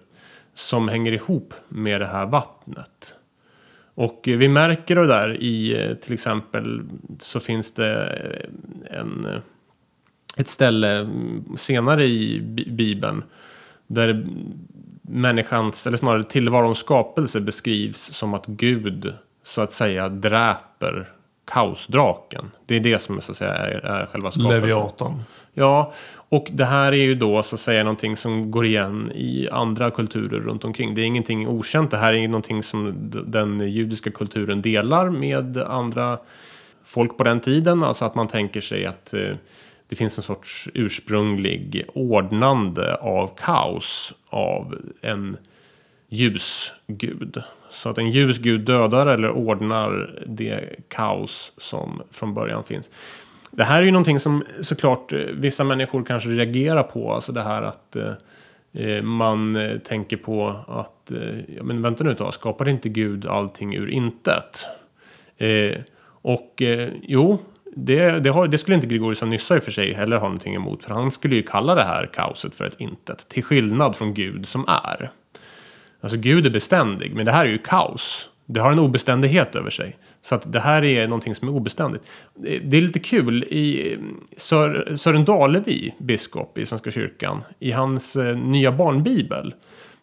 som 0.55 0.89
hänger 0.89 1.13
ihop 1.13 1.55
med 1.69 2.01
det 2.01 2.07
här 2.07 2.27
vattnet. 2.27 3.15
Och 3.95 4.21
vi 4.25 4.49
märker 4.49 4.97
det 4.97 5.07
där 5.07 5.43
i 5.43 5.83
eh, 5.83 5.95
till 5.95 6.13
exempel 6.13 6.83
så 7.19 7.41
finns 7.41 7.75
det 7.75 8.07
eh, 8.07 9.01
en, 9.01 9.27
ett 10.37 10.49
ställe 10.49 11.09
senare 11.57 12.05
i 12.05 12.41
Bibeln 12.71 13.23
där 13.87 14.27
människans, 15.03 15.87
eller 15.87 15.97
snarare 15.97 16.25
tillvarons 16.25 16.79
skapelse 16.79 17.41
beskrivs 17.41 18.13
som 18.13 18.35
att 18.35 18.47
Gud 18.47 19.13
så 19.45 19.61
att 19.61 19.73
säga 19.73 20.09
dräper 20.09 21.11
kaosdraken. 21.45 22.51
Det 22.67 22.77
är 22.77 22.81
det 22.81 22.99
som 22.99 23.21
så 23.21 23.33
att 23.33 23.39
säga 23.39 23.53
är, 23.53 23.85
är 23.85 24.07
själva 24.07 24.31
skapelsen. 24.31 24.61
Leviatan. 24.61 25.23
Ja, 25.55 25.93
och 26.29 26.49
det 26.53 26.65
här 26.65 26.93
är 26.93 27.05
ju 27.05 27.15
då 27.15 27.43
så 27.43 27.55
att 27.55 27.61
säga 27.61 27.85
någonting 27.85 28.17
som 28.17 28.51
går 28.51 28.67
igen 28.67 29.13
i 29.15 29.49
andra 29.53 29.91
kulturer 29.91 30.41
runt 30.41 30.65
omkring. 30.65 30.95
Det 30.95 31.01
är 31.01 31.05
ingenting 31.05 31.49
okänt. 31.49 31.91
Det 31.91 31.97
här 31.97 32.13
är 32.13 32.29
någonting 32.29 32.63
som 32.63 32.95
den 33.27 33.61
judiska 33.61 34.11
kulturen 34.11 34.63
delar 34.63 35.11
med 35.11 35.57
andra 35.57 36.19
folk 36.85 37.17
på 37.17 37.25
den 37.25 37.41
tiden. 37.41 37.83
Alltså 37.83 38.05
att 38.05 38.15
man 38.15 38.29
tänker 38.29 38.61
sig 38.61 38.87
att 38.87 39.15
eh, 39.15 39.37
det 39.89 39.97
finns 39.97 40.19
en 40.19 40.23
sorts 40.23 40.69
ursprunglig 40.75 41.85
ordnande 41.95 42.95
av 42.95 43.31
kaos 43.37 44.13
av 44.31 44.79
en 45.03 45.37
ljusgud. 46.09 47.43
Så 47.71 47.89
att 47.89 47.99
en 47.99 48.11
ljusgud 48.11 48.61
dödar 48.61 49.07
eller 49.07 49.31
ordnar 49.31 50.21
det 50.27 50.77
kaos 50.89 51.53
som 51.57 52.03
från 52.11 52.35
början 52.35 52.65
finns. 52.65 52.91
Det 53.51 53.65
här 53.65 53.83
är 53.83 53.87
ju 53.87 53.91
någonting 53.91 54.21
som 54.21 54.45
såklart 54.61 55.13
eh, 55.13 55.19
vissa 55.19 55.65
människor 55.65 56.05
kanske 56.05 56.29
reagerar 56.29 56.83
på. 56.83 57.13
Alltså 57.13 57.33
det 57.33 57.43
här 57.43 57.63
att 57.63 57.97
eh, 57.97 58.13
eh 58.73 59.03
man 59.03 59.57
eh, 59.57 59.79
tänker 59.79 60.17
på 60.17 60.55
att, 60.69 61.11
eh, 61.11 61.57
ja 61.57 61.63
men 61.63 61.83
vänta 61.83 62.05
nu 62.05 62.11
ett 62.11 62.19
tag, 62.19 62.35
skapade 62.35 62.71
inte 62.71 62.89
Gud 62.89 63.27
allting 63.27 63.75
ur 63.75 63.91
intet? 63.91 64.67
Eh, 65.37 65.77
och 66.07 66.63
jo, 67.03 67.39
det, 67.77 68.11
det, 68.21 68.31
har, 68.31 68.49
det, 68.49 68.59
skulle 68.59 68.75
inte 68.75 68.87
Gregorius 68.87 69.23
av 69.23 69.29
Nyssa 69.29 69.57
i 69.57 69.59
och 69.59 69.63
för 69.63 69.71
sig 69.71 69.93
heller 69.93 70.17
ha 70.17 70.27
någonting 70.27 70.55
emot. 70.55 70.83
För 70.83 70.95
han 70.95 71.11
skulle 71.11 71.35
ju 71.35 71.43
kalla 71.43 71.75
det 71.75 71.83
här 71.83 72.11
kaoset 72.15 72.55
för 72.55 72.65
ett 72.65 72.81
intet. 72.81 73.29
Till 73.29 73.45
skillnad 73.45 73.97
från 73.97 74.15
Gud 74.15 74.49
som 74.49 74.65
är. 74.69 75.11
Alltså 76.01 76.19
Gud 76.19 76.47
är 76.47 76.51
beständig, 76.51 77.15
men 77.15 77.27
det 77.27 77.33
här 77.33 77.47
är 77.47 77.51
ju 77.51 77.59
kaos. 77.59 78.29
Det 78.47 78.61
har 78.61 78.73
en 78.73 78.79
obeständighet 78.79 79.55
över 79.55 79.71
sig. 79.71 79.97
Så 80.23 80.35
att 80.35 80.53
det 80.53 80.61
här 80.61 80.85
är 80.85 81.09
någonting 81.09 81.35
som 81.35 81.49
är 81.49 81.53
obeständigt. 81.53 82.03
Eh, 82.47 82.61
det 82.65 82.77
är 82.77 82.81
lite 82.81 82.99
kul 82.99 83.45
i 83.45 83.93
eh, 83.93 83.99
Sör, 84.37 84.97
Sören 84.97 85.25
Dalevi, 85.25 85.95
biskop 85.99 86.59
i 86.59 86.67
Svenska 86.67 86.91
kyrkan, 86.91 87.43
i 87.59 87.71
hans 87.71 88.17
eh, 88.17 88.37
nya 88.37 88.73
barnbibel 88.73 89.55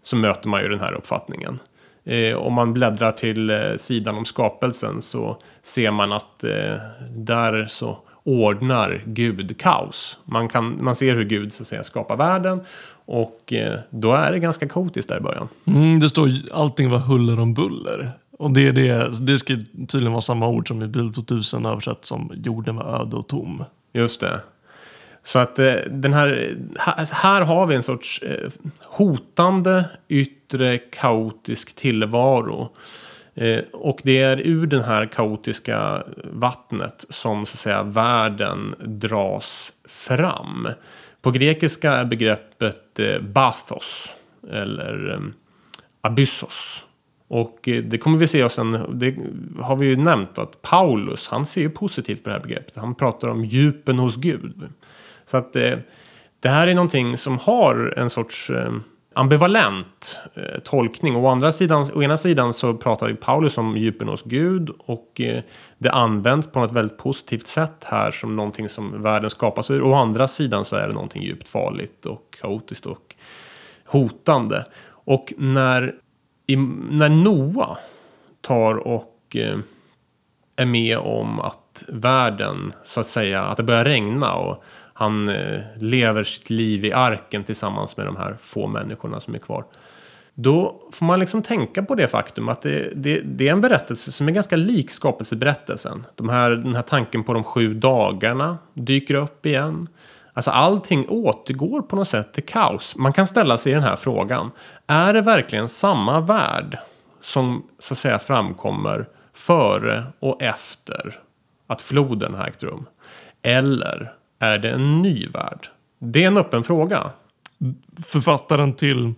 så 0.01 0.15
möter 0.15 0.49
man 0.49 0.61
ju 0.61 0.69
den 0.69 0.79
här 0.79 0.93
uppfattningen. 0.93 1.59
Eh, 2.03 2.35
om 2.35 2.53
man 2.53 2.73
bläddrar 2.73 3.11
till 3.11 3.49
eh, 3.49 3.57
sidan 3.77 4.17
om 4.17 4.25
skapelsen 4.25 5.01
så 5.01 5.37
ser 5.61 5.91
man 5.91 6.11
att 6.11 6.43
eh, 6.43 6.75
där 7.15 7.65
så 7.65 7.97
ordnar 8.23 9.03
Gud 9.05 9.59
kaos. 9.59 10.17
Man, 10.25 10.49
kan, 10.49 10.77
man 10.81 10.95
ser 10.95 11.15
hur 11.15 11.23
Gud 11.23 11.53
så 11.53 11.63
att 11.63 11.67
säga, 11.67 11.83
skapar 11.83 12.17
världen 12.17 12.61
och 13.05 13.53
eh, 13.53 13.79
då 13.89 14.13
är 14.13 14.31
det 14.31 14.39
ganska 14.39 14.67
kaotiskt 14.67 15.09
där 15.09 15.17
i 15.17 15.21
början. 15.21 15.47
Mm, 15.67 15.99
det 15.99 16.09
står 16.09 16.31
allting 16.51 16.89
var 16.89 16.99
huller 16.99 17.39
om 17.39 17.53
buller. 17.53 18.11
Och 18.37 18.51
det, 18.51 18.71
det, 18.71 19.19
det 19.25 19.37
ska 19.37 19.53
tydligen 19.87 20.11
vara 20.11 20.21
samma 20.21 20.47
ord 20.47 20.67
som 20.67 20.83
i 20.83 20.87
Bibel 20.87 21.13
2000 21.13 21.65
översatt 21.65 22.05
som 22.05 22.31
jorden 22.43 22.75
var 22.75 23.01
öde 23.01 23.15
och 23.15 23.27
tom. 23.27 23.63
Just 23.93 24.21
det. 24.21 24.41
Så 25.23 25.39
att 25.39 25.59
eh, 25.59 25.73
den 25.89 26.13
här, 26.13 26.57
här 27.11 27.41
har 27.41 27.67
vi 27.67 27.75
en 27.75 27.83
sorts 27.83 28.21
eh, 28.21 28.49
hotande, 28.83 29.85
yttre, 30.07 30.40
kaotisk 30.91 31.75
tillvaro. 31.75 32.69
Eh, 33.35 33.59
och 33.73 33.99
det 34.03 34.21
är 34.21 34.47
ur 34.47 34.67
den 34.67 34.83
här 34.83 35.05
kaotiska 35.05 36.03
vattnet 36.23 37.05
som 37.09 37.45
så 37.45 37.53
att 37.53 37.59
säga 37.59 37.83
världen 37.83 38.75
dras 38.79 39.73
fram. 39.85 40.67
På 41.21 41.31
grekiska 41.31 41.91
är 41.91 42.05
begreppet 42.05 42.99
eh, 42.99 43.21
bathos 43.21 44.09
eller 44.51 45.13
eh, 45.13 45.19
abyssos. 46.01 46.85
Och 47.27 47.59
det 47.63 48.01
kommer 48.01 48.17
vi 48.17 48.27
se 48.27 48.43
och 48.43 48.51
sen, 48.51 48.99
det 48.99 49.15
har 49.59 49.75
vi 49.75 49.85
ju 49.85 49.95
nämnt 49.95 50.37
att 50.37 50.61
Paulus, 50.61 51.27
han 51.27 51.45
ser 51.45 51.61
ju 51.61 51.69
positivt 51.69 52.23
på 52.23 52.29
det 52.29 52.35
här 52.35 52.41
begreppet. 52.43 52.75
Han 52.75 52.95
pratar 52.95 53.27
om 53.27 53.45
djupen 53.45 53.99
hos 53.99 54.15
Gud. 54.15 54.69
Så 55.25 55.37
att 55.37 55.53
det 55.53 56.49
här 56.49 56.67
är 56.67 56.75
någonting 56.75 57.17
som 57.17 57.37
har 57.37 57.93
en 57.97 58.09
sorts 58.09 58.51
ambivalent 59.13 60.19
eh, 60.33 60.59
tolkning. 60.63 61.15
Å, 61.15 61.27
andra 61.27 61.51
sidan, 61.51 61.85
å 61.93 62.03
ena 62.03 62.17
sidan 62.17 62.53
så 62.53 62.73
pratar 62.73 63.09
ju 63.09 63.15
Paulus 63.15 63.57
om 63.57 63.77
djupen 63.77 64.07
hos 64.07 64.23
Gud 64.23 64.69
och 64.77 65.21
eh, 65.21 65.43
det 65.77 65.91
används 65.91 66.51
på 66.51 66.59
något 66.59 66.71
väldigt 66.71 66.97
positivt 66.97 67.47
sätt 67.47 67.83
här 67.83 68.11
som 68.11 68.35
någonting 68.35 68.69
som 68.69 69.03
världen 69.03 69.29
skapas 69.29 69.71
ur. 69.71 69.83
Å 69.83 69.93
andra 69.93 70.27
sidan 70.27 70.65
så 70.65 70.75
är 70.75 70.87
det 70.87 70.93
någonting 70.93 71.23
djupt 71.23 71.47
farligt 71.47 72.05
och 72.05 72.37
kaotiskt 72.41 72.85
och 72.85 73.15
hotande. 73.85 74.65
Och 74.87 75.33
när, 75.37 75.95
i, 76.47 76.55
när 76.89 77.09
Noa 77.09 77.77
tar 78.41 78.75
och 78.75 79.35
eh, 79.35 79.57
är 80.55 80.65
med 80.65 80.97
om 80.97 81.39
att 81.39 81.83
världen, 81.87 82.73
så 82.83 82.99
att 82.99 83.07
säga, 83.07 83.43
att 83.43 83.57
det 83.57 83.63
börjar 83.63 83.85
regna 83.85 84.33
och 84.33 84.63
han 85.01 85.29
eh, 85.29 85.59
lever 85.75 86.23
sitt 86.23 86.49
liv 86.49 86.85
i 86.85 86.93
arken 86.93 87.43
tillsammans 87.43 87.97
med 87.97 88.05
de 88.05 88.15
här 88.15 88.37
få 88.41 88.67
människorna 88.67 89.19
som 89.19 89.35
är 89.35 89.39
kvar. 89.39 89.65
Då 90.33 90.81
får 90.91 91.05
man 91.05 91.19
liksom 91.19 91.41
tänka 91.41 91.83
på 91.83 91.95
det 91.95 92.07
faktum 92.07 92.49
att 92.49 92.61
det, 92.61 92.91
det, 92.95 93.19
det 93.19 93.47
är 93.47 93.51
en 93.51 93.61
berättelse 93.61 94.11
som 94.11 94.27
är 94.27 94.31
ganska 94.31 94.55
lik 94.55 94.91
skapelseberättelsen. 94.91 96.05
De 96.15 96.29
här, 96.29 96.51
den 96.51 96.75
här 96.75 96.81
tanken 96.81 97.23
på 97.23 97.33
de 97.33 97.43
sju 97.43 97.73
dagarna 97.73 98.57
dyker 98.73 99.13
upp 99.13 99.45
igen. 99.45 99.87
Alltså 100.33 100.51
allting 100.51 101.05
återgår 101.09 101.81
på 101.81 101.95
något 101.95 102.07
sätt 102.07 102.33
till 102.33 102.45
kaos. 102.45 102.95
Man 102.95 103.13
kan 103.13 103.27
ställa 103.27 103.57
sig 103.57 103.73
den 103.73 103.83
här 103.83 103.95
frågan. 103.95 104.51
Är 104.87 105.13
det 105.13 105.21
verkligen 105.21 105.69
samma 105.69 106.21
värld 106.21 106.77
som 107.21 107.63
så 107.79 107.93
att 107.93 107.97
säga 107.97 108.19
framkommer 108.19 109.07
före 109.33 110.03
och 110.19 110.41
efter 110.41 111.19
att 111.67 111.81
floden 111.81 112.33
har 112.33 112.47
ägt 112.47 112.63
rum? 112.63 112.85
Eller 113.41 114.20
är 114.41 114.59
det 114.59 114.69
en 114.69 115.01
ny 115.01 115.27
värld? 115.27 115.67
Det 115.99 116.23
är 116.23 116.27
en 116.27 116.37
öppen 116.37 116.63
fråga. 116.63 117.11
Författaren 118.03 118.73
till 118.73 119.13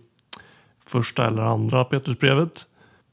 första 0.88 1.28
eller 1.28 1.42
andra 1.42 1.84
Petrusbrevet 1.84 2.64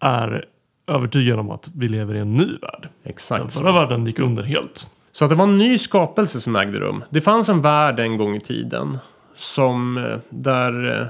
är 0.00 0.44
övertygad 0.86 1.38
om 1.38 1.50
att 1.50 1.70
vi 1.74 1.88
lever 1.88 2.14
i 2.14 2.18
en 2.18 2.34
ny 2.34 2.46
värld. 2.62 2.88
Exakt. 3.04 3.40
Den 3.40 3.50
förra 3.50 3.72
världen 3.72 4.06
gick 4.06 4.18
under 4.18 4.42
helt. 4.42 4.94
Så 5.12 5.24
att 5.24 5.30
det 5.30 5.36
var 5.36 5.44
en 5.44 5.58
ny 5.58 5.78
skapelse 5.78 6.40
som 6.40 6.56
ägde 6.56 6.80
rum. 6.80 7.04
Det 7.10 7.20
fanns 7.20 7.48
en 7.48 7.60
värld 7.60 8.00
en 8.00 8.16
gång 8.16 8.36
i 8.36 8.40
tiden. 8.40 8.98
Som 9.36 9.98
eh, 9.98 10.18
där 10.30 11.08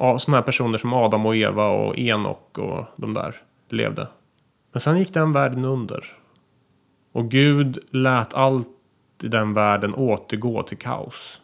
ja, 0.00 0.18
sådana 0.18 0.36
här 0.36 0.42
personer 0.42 0.78
som 0.78 0.92
Adam 0.92 1.26
och 1.26 1.36
Eva 1.36 1.68
och 1.68 1.98
Enok 1.98 2.58
och 2.58 2.84
de 2.96 3.14
där 3.14 3.36
levde. 3.68 4.08
Men 4.72 4.80
sen 4.80 4.98
gick 4.98 5.14
den 5.14 5.32
världen 5.32 5.64
under. 5.64 6.04
Och 7.12 7.30
Gud 7.30 7.78
lät 7.90 8.34
allt 8.34 8.68
i 9.24 9.28
den 9.28 9.54
världen 9.54 9.94
återgå 9.94 10.62
till 10.62 10.78
kaos. 10.78 11.40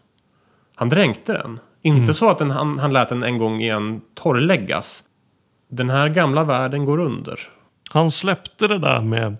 Han 0.74 0.88
dränkte 0.88 1.32
den. 1.32 1.60
Inte 1.82 2.02
mm. 2.02 2.14
så 2.14 2.30
att 2.30 2.38
den, 2.38 2.50
han, 2.50 2.78
han 2.78 2.92
lät 2.92 3.08
den 3.08 3.22
en 3.22 3.38
gång 3.38 3.60
igen 3.60 4.00
torrläggas. 4.14 5.04
Den 5.68 5.90
här 5.90 6.08
gamla 6.08 6.44
världen 6.44 6.84
går 6.84 6.98
under. 6.98 7.40
Han 7.92 8.10
släppte 8.10 8.68
det 8.68 8.78
där 8.78 9.00
med 9.00 9.38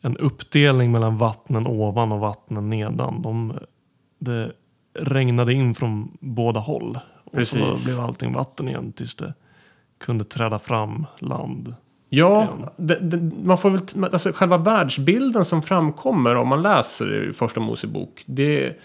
en 0.00 0.16
uppdelning 0.16 0.92
mellan 0.92 1.16
vattnen 1.16 1.66
ovan 1.66 2.12
och 2.12 2.20
vattnen 2.20 2.70
nedan. 2.70 3.22
De, 3.22 3.58
det 4.18 4.52
regnade 4.98 5.52
in 5.52 5.74
från 5.74 6.16
båda 6.20 6.60
håll. 6.60 6.98
Och 7.24 7.32
Precis. 7.32 7.58
så 7.58 7.84
blev 7.84 8.00
allting 8.00 8.32
vatten 8.32 8.68
igen 8.68 8.92
tills 8.92 9.14
det 9.14 9.34
kunde 9.98 10.24
träda 10.24 10.58
fram 10.58 11.06
land. 11.18 11.74
Ja, 12.16 12.48
det, 12.76 12.98
det, 13.00 13.30
man 13.44 13.58
får 13.58 13.70
väl, 13.70 13.80
alltså 14.12 14.32
själva 14.32 14.58
världsbilden 14.58 15.44
som 15.44 15.62
framkommer 15.62 16.36
om 16.36 16.48
man 16.48 16.62
läser 16.62 17.28
i 17.30 17.32
första 17.32 17.60
Mosebok. 17.60 18.22
Det, 18.26 18.80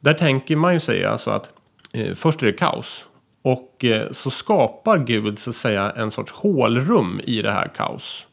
Där 0.00 0.14
tänker 0.14 0.56
man 0.56 0.72
ju 0.72 0.80
sig 0.80 1.04
alltså 1.04 1.30
att 1.30 1.50
eh, 1.92 2.14
först 2.14 2.42
är 2.42 2.46
det 2.46 2.52
kaos. 2.52 3.06
Och 3.42 3.84
eh, 3.84 4.10
så 4.10 4.30
skapar 4.30 4.98
Gud 4.98 5.38
så 5.38 5.50
att 5.50 5.56
säga 5.56 5.90
en 5.90 6.10
sorts 6.10 6.32
hålrum 6.32 7.20
i 7.24 7.42
det 7.42 7.50
här 7.50 7.68
kaos. 7.76 8.26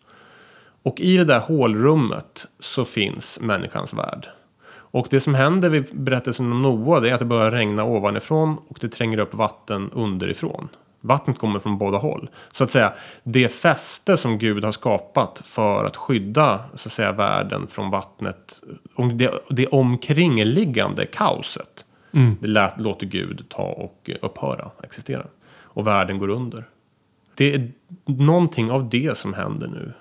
Och 0.84 1.00
i 1.00 1.18
det 1.18 1.24
där 1.24 1.40
hålrummet 1.40 2.48
så 2.60 2.86
finns 2.86 3.40
människans 3.42 3.94
värld. 3.94 4.28
Och 4.92 5.08
det 5.10 5.20
som 5.20 5.34
händer 5.34 5.70
vid 5.70 5.86
berättelsen 5.94 6.52
om 6.52 6.62
Noa 6.62 7.00
det 7.00 7.10
är 7.10 7.14
att 7.14 7.20
det 7.20 7.26
börjar 7.26 7.52
regna 7.52 7.84
ovanifrån 7.84 8.58
och 8.68 8.78
det 8.82 8.90
tränger 8.90 9.20
upp 9.20 9.34
vatten 9.34 9.90
underifrån. 9.94 10.70
Vattnet 11.02 11.38
kommer 11.38 11.60
från 11.60 11.78
båda 11.78 11.98
håll. 11.98 12.30
Så 12.52 12.64
att 12.64 12.72
säga, 12.72 12.94
det 13.24 13.50
fäste 13.50 14.18
som 14.18 14.38
Gud 14.38 14.64
har 14.64 14.72
skapat 14.72 15.42
för 15.46 15.86
att 15.86 15.98
skydda 15.98 16.60
så 16.76 16.88
att 16.88 16.94
säga, 16.94 17.12
världen 17.12 17.68
från 17.68 17.90
vattnet. 17.90 18.62
Det, 19.14 19.32
det 19.50 19.68
omkringliggande 19.68 21.06
kaoset. 21.06 21.86
Mm. 22.14 22.38
Det 22.42 22.48
lät, 22.48 22.80
låter 22.80 23.06
Gud 23.06 23.46
ta 23.50 23.64
och 23.64 24.10
upphöra 24.22 24.72
existera. 24.84 25.26
Och 25.62 25.88
världen 25.88 26.18
går 26.18 26.30
under. 26.30 26.68
Det 27.36 27.54
är 27.54 27.72
någonting 28.06 28.72
av 28.72 28.90
det 28.90 29.18
som 29.18 29.34
händer 29.34 29.68
nu. 29.68 29.94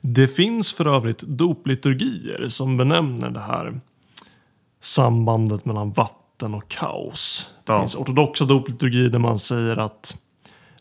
Det 0.00 0.28
finns 0.28 0.72
för 0.72 0.86
övrigt 0.86 1.20
dopliturgier 1.20 2.48
som 2.48 2.76
benämner 2.76 3.30
det 3.30 3.40
här 3.40 3.80
sambandet 4.80 5.64
mellan 5.64 5.90
vatten 5.90 6.27
och 6.42 6.68
kaos. 6.68 7.54
Det 7.64 7.72
ja. 7.72 7.80
finns 7.80 7.94
ortodoxa 7.94 8.44
dopliturgier 8.44 9.08
där 9.08 9.18
man 9.18 9.38
säger 9.38 9.76
att 9.76 10.18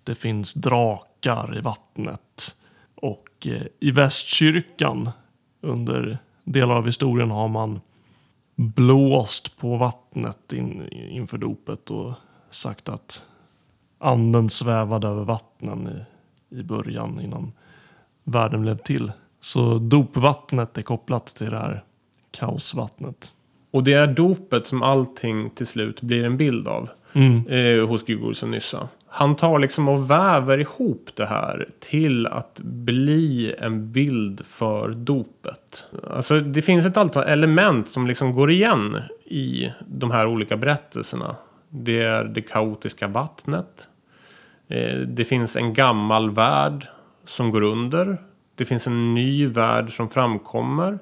det 0.03 0.15
finns 0.15 0.53
drakar 0.53 1.57
i 1.57 1.61
vattnet. 1.61 2.55
Och 2.95 3.47
eh, 3.47 3.61
i 3.79 3.91
västkyrkan 3.91 5.09
under 5.61 6.17
delar 6.43 6.75
av 6.75 6.85
historien 6.85 7.31
har 7.31 7.47
man 7.47 7.81
blåst 8.55 9.57
på 9.57 9.77
vattnet 9.77 10.53
in, 10.53 10.87
inför 10.91 11.37
dopet 11.37 11.89
och 11.89 12.13
sagt 12.49 12.89
att 12.89 13.25
anden 13.99 14.49
svävade 14.49 15.07
över 15.07 15.23
vattnen 15.23 15.87
i, 15.87 16.59
i 16.59 16.63
början 16.63 17.21
innan 17.21 17.51
världen 18.23 18.61
blev 18.61 18.77
till. 18.77 19.11
Så 19.39 19.77
dopvattnet 19.77 20.77
är 20.77 20.81
kopplat 20.81 21.25
till 21.25 21.49
det 21.49 21.59
här 21.59 21.83
kaosvattnet. 22.31 23.37
Och 23.71 23.83
det 23.83 23.93
är 23.93 24.07
dopet 24.07 24.67
som 24.67 24.83
allting 24.83 25.49
till 25.49 25.67
slut 25.67 26.01
blir 26.01 26.23
en 26.23 26.37
bild 26.37 26.67
av. 26.67 26.89
Mm. 27.13 27.47
Eh, 27.47 27.87
hos 27.87 28.05
Gregorius 28.05 28.43
Nyssa. 28.43 28.89
Han 29.09 29.35
tar 29.35 29.59
liksom 29.59 29.89
och 29.89 30.11
väver 30.11 30.57
ihop 30.57 31.09
det 31.13 31.25
här 31.25 31.69
till 31.79 32.27
att 32.27 32.59
bli 32.59 33.53
en 33.59 33.91
bild 33.91 34.45
för 34.45 34.89
dopet. 34.89 35.85
Alltså 36.09 36.39
det 36.39 36.61
finns 36.61 36.85
ett 36.85 36.97
antal 36.97 37.23
element 37.23 37.89
som 37.89 38.07
liksom 38.07 38.33
går 38.33 38.51
igen 38.51 39.01
i 39.25 39.71
de 39.87 40.11
här 40.11 40.27
olika 40.27 40.57
berättelserna. 40.57 41.35
Det 41.69 42.01
är 42.01 42.23
det 42.23 42.41
kaotiska 42.41 43.07
vattnet. 43.07 43.87
Eh, 44.67 44.97
det 44.97 45.25
finns 45.25 45.55
en 45.55 45.73
gammal 45.73 46.31
värld 46.31 46.87
som 47.25 47.51
går 47.51 47.61
under. 47.61 48.17
Det 48.55 48.65
finns 48.65 48.87
en 48.87 49.13
ny 49.13 49.47
värld 49.47 49.95
som 49.95 50.09
framkommer. 50.09 50.99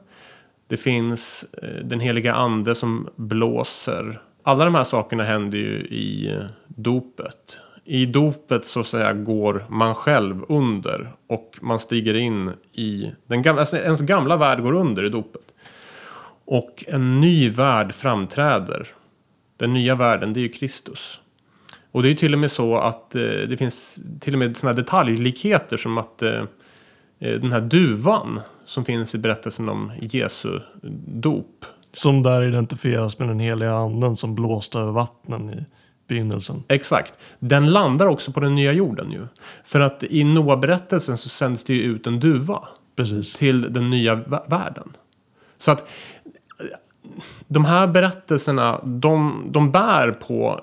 Det 0.68 0.78
finns 0.78 1.46
eh, 1.62 1.86
den 1.86 2.00
heliga 2.00 2.34
ande 2.34 2.76
som 2.76 3.10
blåser. 3.16 4.22
Alla 4.44 4.66
de 4.66 4.76
här 4.76 4.84
sakerna 4.84 5.24
händer 5.24 5.58
ju 5.58 5.80
i 5.80 6.34
eh, 6.34 6.46
dopet. 6.68 7.58
I 7.86 8.06
dopet 8.06 8.66
så 8.66 8.80
att 8.80 8.88
säga 8.88 9.14
går 9.14 9.66
man 9.70 9.96
själv 9.96 10.46
under 10.50 11.12
och 11.28 11.58
man 11.62 11.80
stiger 11.80 12.14
in 12.14 12.52
i 12.74 13.12
den 13.28 13.42
gamla, 13.42 13.62
alltså 13.62 13.78
ens 13.78 14.02
gamla 14.02 14.38
värld 14.38 14.62
går 14.62 14.74
under 14.74 15.04
i 15.04 15.10
dopet. 15.10 15.54
Och 16.46 16.84
en 16.88 17.22
ny 17.22 17.50
värld 17.50 17.94
framträder. 17.94 18.88
Den 19.58 19.74
nya 19.74 19.96
världen, 19.96 20.34
det 20.34 20.40
är 20.40 20.42
ju 20.42 20.50
Kristus. 20.50 21.20
Och 21.92 22.02
det 22.02 22.08
är 22.08 22.10
ju 22.10 22.16
till 22.16 22.34
och 22.34 22.40
med 22.40 22.52
så 22.52 22.78
att 22.78 23.16
eh, 23.16 23.22
det 23.22 23.58
finns 23.58 24.00
till 24.20 24.34
och 24.34 24.40
med 24.40 24.58
sådana 24.58 24.76
detaljlikheter 24.76 25.78
som 25.78 25.98
att 25.98 26.22
eh, 26.22 26.44
eh 27.20 27.40
den 27.40 27.52
här 27.52 27.62
duvan 27.62 28.40
som 28.66 28.86
finns 28.86 29.16
i 29.16 29.18
berättelsen 29.18 29.70
om 29.70 29.92
Jesu 30.02 30.60
dop. 31.08 31.66
Som 31.92 32.24
där 32.24 32.44
identifieras 32.44 33.20
med 33.20 33.28
den 33.28 33.40
heliga 33.40 33.74
anden 33.76 34.16
som 34.16 34.36
blåste 34.36 34.80
över 34.80 34.92
vattnen 34.92 35.50
i 35.50 35.66
begynnelsen. 36.08 36.64
Exakt. 36.68 37.14
Den 37.40 37.72
landar 37.72 38.08
också 38.08 38.32
på 38.32 38.40
den 38.40 38.56
nya 38.56 38.72
jorden 38.72 39.12
ju. 39.12 39.28
För 39.64 39.80
att 39.80 40.04
i 40.04 40.24
Noa-berättelsen 40.24 41.18
så 41.18 41.30
sänds 41.30 41.64
det 41.64 41.74
ju 41.74 41.82
ut 41.82 42.08
en 42.08 42.20
duva. 42.20 42.68
Precis. 42.96 43.34
Till 43.34 43.74
den 43.74 43.90
nya 43.90 44.16
världen. 44.48 44.94
Så 45.58 45.72
att 45.72 45.90
de 47.48 47.66
här 47.66 47.88
berättelserna, 47.88 48.82
de, 48.84 49.46
de 49.52 49.72
bär 49.72 50.12
på 50.12 50.62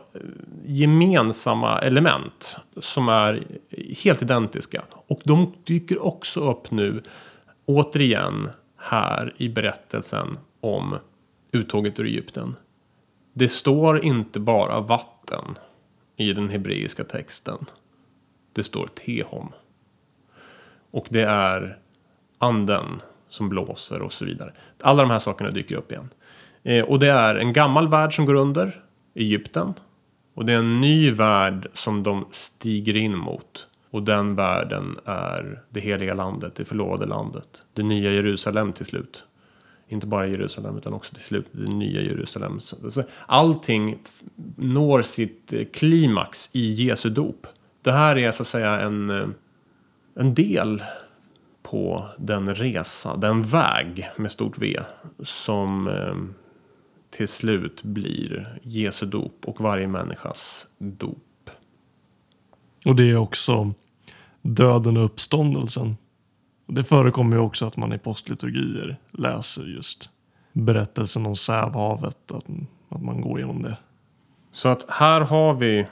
gemensamma 0.67 1.79
element 1.79 2.57
som 2.81 3.09
är 3.09 3.43
helt 4.05 4.23
identiska. 4.23 4.83
Och 5.07 5.21
de 5.25 5.53
dyker 5.65 6.05
också 6.05 6.51
upp 6.51 6.71
nu, 6.71 7.03
återigen, 7.67 8.51
här 8.77 9.35
i 9.37 9.49
berättelsen 9.49 10.39
om 10.61 10.99
uttåget 11.53 12.01
ur 12.01 12.07
Egypten. 12.07 12.57
Det 13.33 13.49
står 13.49 14.05
inte 14.05 14.41
bara 14.41 14.81
vatten 14.81 15.59
i 16.17 16.33
den 16.33 16.49
hebreiska 16.49 17.05
texten. 17.05 17.67
Det 18.53 18.63
står 18.63 18.87
tehom. 18.87 19.53
Och 20.91 21.07
det 21.11 21.23
är 21.23 21.79
anden 22.39 23.03
som 23.29 23.49
blåser 23.49 24.03
och 24.03 24.13
så 24.13 24.25
vidare. 24.25 24.53
Alla 24.81 25.03
de 25.03 25.11
här 25.11 25.19
sakerna 25.19 25.51
dyker 25.51 25.77
upp 25.77 25.93
igen. 25.93 26.09
Eh, 26.63 26.85
och 26.85 26.99
det 26.99 27.11
är 27.11 27.35
en 27.35 27.53
gammal 27.53 27.89
värld 27.89 28.17
som 28.17 28.27
går 28.27 28.35
under, 28.35 28.85
Egypten. 29.15 29.75
Och 30.35 30.47
det 30.47 30.53
är 30.53 30.59
en 30.59 30.81
ny 30.81 31.11
värld 31.11 31.67
som 31.75 32.03
de 32.03 32.27
stiger 32.31 32.97
in 32.97 33.17
mot. 33.17 33.69
Och 33.93 34.03
den 34.03 34.35
världen 34.35 34.97
är 35.05 35.63
det 35.71 35.81
heliga 35.81 36.15
landet, 36.15 36.55
det 36.55 36.65
förlovade 36.65 37.07
landet. 37.07 37.63
Det 37.73 37.83
nya 37.83 38.13
Jerusalem 38.13 38.73
till 38.73 38.87
slut. 38.87 39.25
Inte 39.89 40.07
bara 40.07 40.27
Jerusalem 40.27 40.79
utan 40.79 40.93
också 40.93 41.15
till 41.15 41.23
slut 41.23 41.47
det 41.53 41.73
nya 41.73 42.03
Jerusalem. 42.03 42.53
Alltså, 42.85 43.05
allting 43.27 43.99
når 44.57 45.03
sitt 45.03 45.53
eh, 45.53 45.65
klimax 45.65 46.51
i 46.53 46.73
Jesu 46.73 47.11
dop. 47.11 47.47
Det 47.83 47.93
här 47.93 48.19
är 48.19 48.31
så 48.31 48.43
att 48.43 48.47
säga 48.47 48.81
en, 48.81 49.11
eh, 49.11 49.29
en 50.15 50.35
del 50.35 50.83
på 51.63 52.09
den 52.19 52.55
resa, 52.55 53.17
den 53.17 53.43
väg 53.43 54.11
med 54.17 54.33
stort 54.33 54.59
V 54.59 54.81
som 55.23 55.89
eh, 55.89 56.15
till 57.11 57.29
slut 57.29 57.83
blir 57.83 58.59
Jesu 58.63 59.07
dop 59.07 59.45
och 59.45 59.61
varje 59.61 59.89
människas 59.89 60.67
dop. 60.79 61.51
Och 62.85 62.97
det 62.97 63.11
är 63.11 63.17
också 63.17 63.75
döden 64.43 64.97
och 64.97 65.05
uppståndelsen. 65.05 65.97
Det 66.67 66.85
förekommer 66.85 67.37
ju 67.37 67.43
också 67.43 67.67
att 67.67 67.77
man 67.77 67.93
i 67.93 67.99
postliturgier 67.99 68.97
läser 69.11 69.65
just 69.65 70.11
berättelsen 70.53 71.27
om 71.27 71.37
Sävhavet, 71.37 72.33
att, 72.33 72.47
att 72.89 73.03
man 73.03 73.21
går 73.21 73.39
igenom 73.39 73.63
det. 73.63 73.77
Så 74.51 74.69
att 74.69 74.85
här 74.89 75.21
har 75.21 75.55
vi 75.55 75.87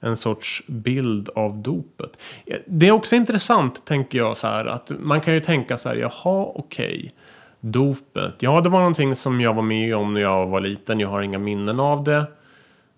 en 0.00 0.16
sorts 0.16 0.62
bild 0.66 1.28
av 1.28 1.58
dopet. 1.58 2.22
Det 2.66 2.88
är 2.88 2.92
också 2.92 3.16
intressant, 3.16 3.86
tänker 3.86 4.18
jag, 4.18 4.36
så 4.36 4.46
här 4.46 4.64
att 4.64 4.92
man 5.00 5.20
kan 5.20 5.34
ju 5.34 5.40
tänka 5.40 5.76
så 5.76 5.88
här, 5.88 5.96
jaha, 5.96 6.44
okej. 6.54 6.96
Okay 6.96 7.10
Dopet. 7.60 8.34
Ja, 8.42 8.60
det 8.60 8.68
var 8.68 8.78
någonting 8.78 9.14
som 9.14 9.40
jag 9.40 9.54
var 9.54 9.62
med 9.62 9.96
om 9.96 10.14
när 10.14 10.20
jag 10.20 10.46
var 10.46 10.60
liten. 10.60 11.00
Jag 11.00 11.08
har 11.08 11.22
inga 11.22 11.38
minnen 11.38 11.80
av 11.80 12.04
det. 12.04 12.26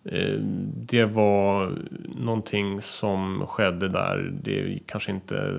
Eh, 0.04 0.38
det 0.74 1.04
var 1.04 1.72
någonting 2.08 2.80
som 2.80 3.46
skedde 3.46 3.88
där. 3.88 4.32
Det 4.42 4.78
kanske 4.86 5.10
inte 5.10 5.54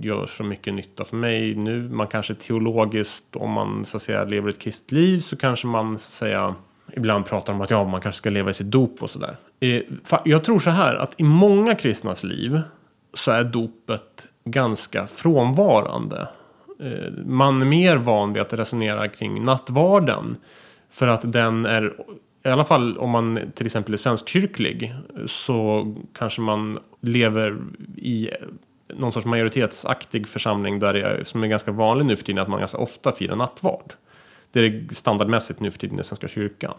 gör 0.00 0.26
så 0.26 0.44
mycket 0.44 0.74
nytta 0.74 1.04
för 1.04 1.16
mig 1.16 1.54
nu. 1.54 1.88
Man 1.88 2.06
kanske 2.06 2.34
teologiskt, 2.34 3.36
om 3.36 3.50
man 3.50 3.84
så 3.84 3.96
att 3.96 4.02
säga 4.02 4.24
lever 4.24 4.48
ett 4.48 4.58
kristet 4.58 4.92
liv 4.92 5.20
så 5.20 5.36
kanske 5.36 5.66
man 5.66 5.98
så 5.98 6.06
att 6.06 6.12
säga 6.12 6.54
ibland 6.92 7.26
pratar 7.26 7.52
om 7.52 7.60
att 7.60 7.70
ja, 7.70 7.84
man 7.84 8.00
kanske 8.00 8.18
ska 8.18 8.30
leva 8.30 8.50
i 8.50 8.54
sitt 8.54 8.70
dop 8.70 9.02
och 9.02 9.10
sådär. 9.10 9.36
Eh, 9.60 9.82
jag 10.24 10.44
tror 10.44 10.58
så 10.58 10.70
här 10.70 10.94
att 10.94 11.20
i 11.20 11.24
många 11.24 11.74
kristnas 11.74 12.24
liv 12.24 12.60
så 13.14 13.30
är 13.30 13.44
dopet 13.44 14.28
ganska 14.44 15.06
frånvarande. 15.06 16.28
Eh, 16.80 17.12
man 17.26 17.62
är 17.62 17.66
mer 17.66 17.96
van 17.96 18.32
vid 18.32 18.42
att 18.42 18.52
resonera 18.52 19.08
kring 19.08 19.44
nattvarden. 19.44 20.36
För 20.90 21.08
att 21.08 21.32
den 21.32 21.66
är, 21.66 21.94
i 22.44 22.48
alla 22.48 22.64
fall 22.64 22.98
om 22.98 23.10
man 23.10 23.52
till 23.54 23.66
exempel 23.66 23.94
är 23.94 23.98
svenskkyrklig, 23.98 24.94
så 25.26 25.86
kanske 26.18 26.40
man 26.40 26.78
lever 27.00 27.58
i 27.96 28.30
någon 28.96 29.12
sorts 29.12 29.26
majoritetsaktig 29.26 30.28
församling 30.28 30.78
där 30.78 30.92
det 30.92 31.02
är, 31.02 31.24
som 31.24 31.42
är 31.42 31.46
ganska 31.46 31.72
vanlig 31.72 32.06
nu 32.06 32.16
för 32.16 32.24
tiden 32.24 32.42
att 32.42 32.48
man 32.48 32.58
ganska 32.58 32.78
ofta 32.78 33.12
firar 33.12 33.36
nattvard. 33.36 33.92
Det 34.52 34.60
är 34.60 34.94
standardmässigt 34.94 35.60
nu 35.60 35.70
för 35.70 35.78
tiden 35.78 36.00
i 36.00 36.04
Svenska 36.04 36.28
kyrkan. 36.28 36.74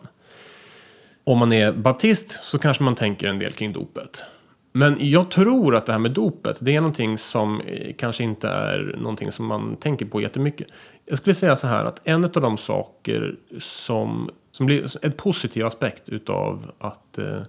Om 1.24 1.38
man 1.38 1.54
är 1.54 1.72
baptist 1.72 2.32
så 2.44 2.60
kanske 2.60 2.84
man 2.84 2.96
tänker 2.96 3.28
en 3.28 3.40
del 3.40 3.54
kring 3.54 3.74
dopet. 3.74 4.26
Men 4.72 4.96
jag 5.00 5.32
tror 5.32 5.76
att 5.76 5.86
det 5.86 5.92
här 5.92 6.00
med 6.00 6.12
dopet, 6.12 6.58
det 6.62 6.76
är 6.76 6.82
någonting 6.82 7.18
som 7.18 7.62
eh, 7.62 7.94
kanske 7.98 8.24
inte 8.24 8.48
är 8.50 8.96
någonting 8.98 9.32
som 9.32 9.46
man 9.46 9.76
tänker 9.76 10.06
på 10.06 10.22
jättemycket. 10.22 10.68
Jag 11.06 11.18
skulle 11.18 11.34
säga 11.34 11.56
så 11.56 11.68
här 11.68 11.86
att 11.86 12.08
en 12.08 12.24
av 12.24 12.30
de 12.30 12.58
saker 12.58 13.36
som 13.60 14.30
som 14.56 14.66
blir 14.66 15.06
en 15.06 15.12
positiv 15.12 15.66
aspekt 15.66 16.10
utav 16.10 16.72
att 16.78 17.18
eh, 17.18 17.42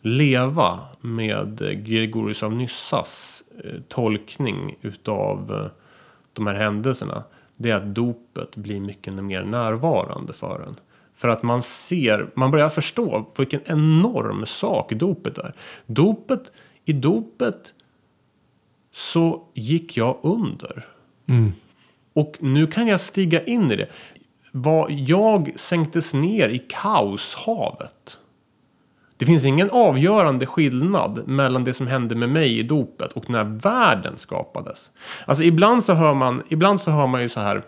leva 0.00 0.78
med 1.00 1.82
Gregorius 1.86 2.42
av 2.42 2.52
Nyssas 2.52 3.44
eh, 3.64 3.80
tolkning 3.88 4.76
utav 4.80 5.52
eh, 5.52 5.70
de 6.32 6.46
här 6.46 6.54
händelserna. 6.54 7.22
Det 7.56 7.70
är 7.70 7.74
att 7.74 7.94
dopet 7.94 8.56
blir 8.56 8.80
mycket 8.80 9.14
mer 9.14 9.42
närvarande 9.42 10.32
för 10.32 10.64
en. 10.68 10.76
För 11.14 11.28
att 11.28 11.42
man 11.42 11.62
ser, 11.62 12.30
man 12.34 12.50
börjar 12.50 12.68
förstå 12.68 13.26
vilken 13.36 13.60
enorm 13.64 14.46
sak 14.46 14.92
dopet 14.92 15.38
är. 15.38 15.54
Dopet, 15.86 16.52
i 16.84 16.92
dopet 16.92 17.74
så 18.92 19.42
gick 19.54 19.96
jag 19.96 20.18
under. 20.22 20.86
Och 22.12 22.36
nu 22.40 22.66
kan 22.66 22.86
jag 22.86 23.00
stiga 23.00 23.44
in 23.44 23.70
i 23.70 23.76
det 23.76 23.88
var 24.56 24.86
jag 24.90 25.52
sänktes 25.56 26.14
ner 26.14 26.48
i 26.48 26.58
kaoshavet. 26.58 28.18
Det 29.16 29.26
finns 29.26 29.44
ingen 29.44 29.70
avgörande 29.70 30.46
skillnad 30.46 31.28
mellan 31.28 31.64
det 31.64 31.72
som 31.72 31.86
hände 31.86 32.14
med 32.14 32.28
mig 32.28 32.58
i 32.58 32.62
dopet 32.62 33.12
och 33.12 33.30
när 33.30 33.44
världen 33.44 34.16
skapades. 34.16 34.90
Alltså 35.26 35.44
ibland 35.44 35.84
så 35.84 35.94
hör 35.94 36.14
man, 36.14 36.42
ibland 36.48 36.80
så 36.80 36.90
hör 36.90 37.06
man 37.06 37.22
ju 37.22 37.28
så 37.28 37.40
här. 37.40 37.62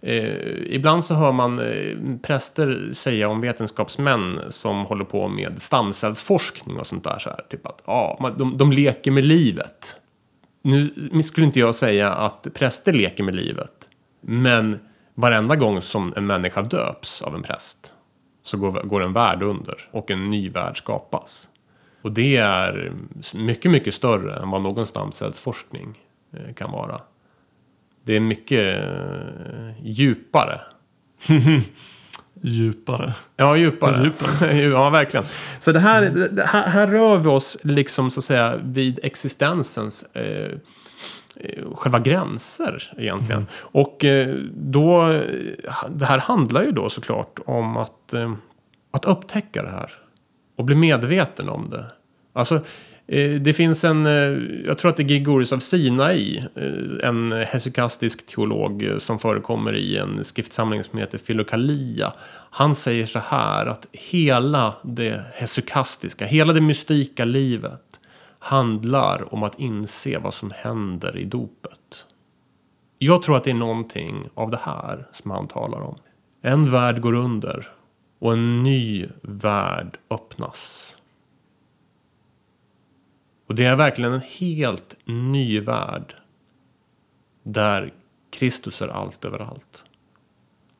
Eh, 0.00 0.74
ibland 0.74 1.04
så 1.04 1.14
hör 1.14 1.32
man 1.32 1.58
eh, 1.58 2.18
präster 2.22 2.90
säga 2.92 3.28
om 3.28 3.40
vetenskapsmän 3.40 4.40
som 4.48 4.84
håller 4.84 5.04
på 5.04 5.28
med 5.28 5.62
stamcellsforskning 5.62 6.76
och 6.76 6.86
sånt 6.86 7.04
där. 7.04 7.18
Så 7.18 7.28
här, 7.28 7.40
typ 7.50 7.66
att 7.66 7.82
ja, 7.86 8.30
de, 8.38 8.58
de 8.58 8.72
leker 8.72 9.10
med 9.10 9.24
livet. 9.24 9.96
Nu 10.62 11.22
skulle 11.22 11.46
inte 11.46 11.60
jag 11.60 11.74
säga 11.74 12.12
att 12.12 12.46
präster 12.54 12.92
leker 12.92 13.24
med 13.24 13.34
livet. 13.34 13.88
Men 14.20 14.78
varenda 15.16 15.56
gång 15.56 15.82
som 15.82 16.12
en 16.16 16.26
människa 16.26 16.62
döps 16.62 17.22
av 17.22 17.34
en 17.34 17.42
präst 17.42 17.94
så 18.42 18.56
går, 18.56 18.72
går 18.72 19.02
en 19.02 19.12
värld 19.12 19.42
under 19.42 19.88
och 19.90 20.10
en 20.10 20.30
ny 20.30 20.50
värld 20.50 20.78
skapas. 20.78 21.48
Och 22.02 22.12
det 22.12 22.36
är 22.36 22.92
mycket, 23.34 23.70
mycket 23.70 23.94
större 23.94 24.42
än 24.42 24.50
vad 24.50 24.62
någon 24.62 24.86
stamcellsforskning 24.86 25.98
eh, 26.32 26.54
kan 26.54 26.70
vara. 26.70 27.00
Det 28.04 28.16
är 28.16 28.20
mycket 28.20 28.84
eh, 28.84 29.86
djupare. 29.86 30.60
Djupare. 32.42 33.14
Ja, 33.36 33.56
djupare. 33.56 34.04
Djupare. 34.04 34.56
ja, 34.62 34.90
verkligen. 34.90 35.26
Så 35.60 35.72
det 35.72 35.80
här, 35.80 36.02
det 36.32 36.44
här, 36.44 36.68
här 36.68 36.86
rör 36.86 37.16
vi 37.16 37.28
oss 37.28 37.58
liksom 37.62 38.10
så 38.10 38.20
att 38.20 38.24
säga 38.24 38.56
vid 38.62 39.00
existensens 39.02 40.02
eh, 40.12 40.22
eh, 40.22 40.50
Eh, 41.40 41.74
själva 41.74 41.98
gränser 41.98 42.92
egentligen. 42.98 43.46
Och 43.54 44.04
eh, 44.04 44.36
då, 44.54 45.22
det 45.88 46.04
här 46.04 46.18
handlar 46.18 46.62
ju 46.62 46.72
då 46.72 46.88
såklart 46.88 47.38
om 47.46 47.76
att, 47.76 48.12
eh, 48.12 48.34
att 48.90 49.04
upptäcka 49.04 49.62
det 49.62 49.70
här. 49.70 49.92
Och 50.56 50.64
bli 50.64 50.74
medveten 50.74 51.48
om 51.48 51.70
det. 51.70 51.84
Alltså, 52.32 52.60
det 53.40 53.56
finns 53.56 53.84
en, 53.84 54.04
jag 54.66 54.78
tror 54.78 54.90
att 54.90 54.96
det 54.96 55.02
är 55.02 55.08
Gregorius 55.08 55.52
av 55.52 55.58
Sinai, 55.58 56.42
en 57.02 57.32
hesychastisk 57.32 58.26
teolog 58.26 58.90
som 58.98 59.18
förekommer 59.18 59.74
i 59.76 59.96
en 59.96 60.24
skriftsamling 60.24 60.84
som 60.84 60.98
heter 60.98 61.18
Filokalia. 61.18 62.12
Han 62.50 62.74
säger 62.74 63.06
så 63.06 63.18
här 63.18 63.66
att 63.66 63.86
hela 63.92 64.74
det 64.82 65.22
hesychastiska, 65.32 66.26
hela 66.26 66.52
det 66.52 66.60
mystika 66.60 67.24
livet 67.24 68.00
handlar 68.46 69.34
om 69.34 69.42
att 69.42 69.60
inse 69.60 70.18
vad 70.18 70.34
som 70.34 70.50
händer 70.50 71.16
i 71.16 71.24
dopet. 71.24 72.06
Jag 72.98 73.22
tror 73.22 73.36
att 73.36 73.44
det 73.44 73.50
är 73.50 73.54
någonting 73.54 74.28
av 74.34 74.50
det 74.50 74.60
här 74.62 75.08
som 75.12 75.30
han 75.30 75.48
talar 75.48 75.80
om. 75.80 75.96
En 76.42 76.70
värld 76.70 77.00
går 77.00 77.12
under 77.14 77.68
och 78.18 78.32
en 78.32 78.62
ny 78.62 79.06
värld 79.22 79.98
öppnas. 80.10 80.96
Och 83.46 83.54
det 83.54 83.64
är 83.64 83.76
verkligen 83.76 84.12
en 84.12 84.20
helt 84.38 84.96
ny 85.04 85.60
värld. 85.60 86.14
Där 87.42 87.92
Kristus 88.30 88.82
är 88.82 88.88
allt 88.88 89.24
överallt. 89.24 89.84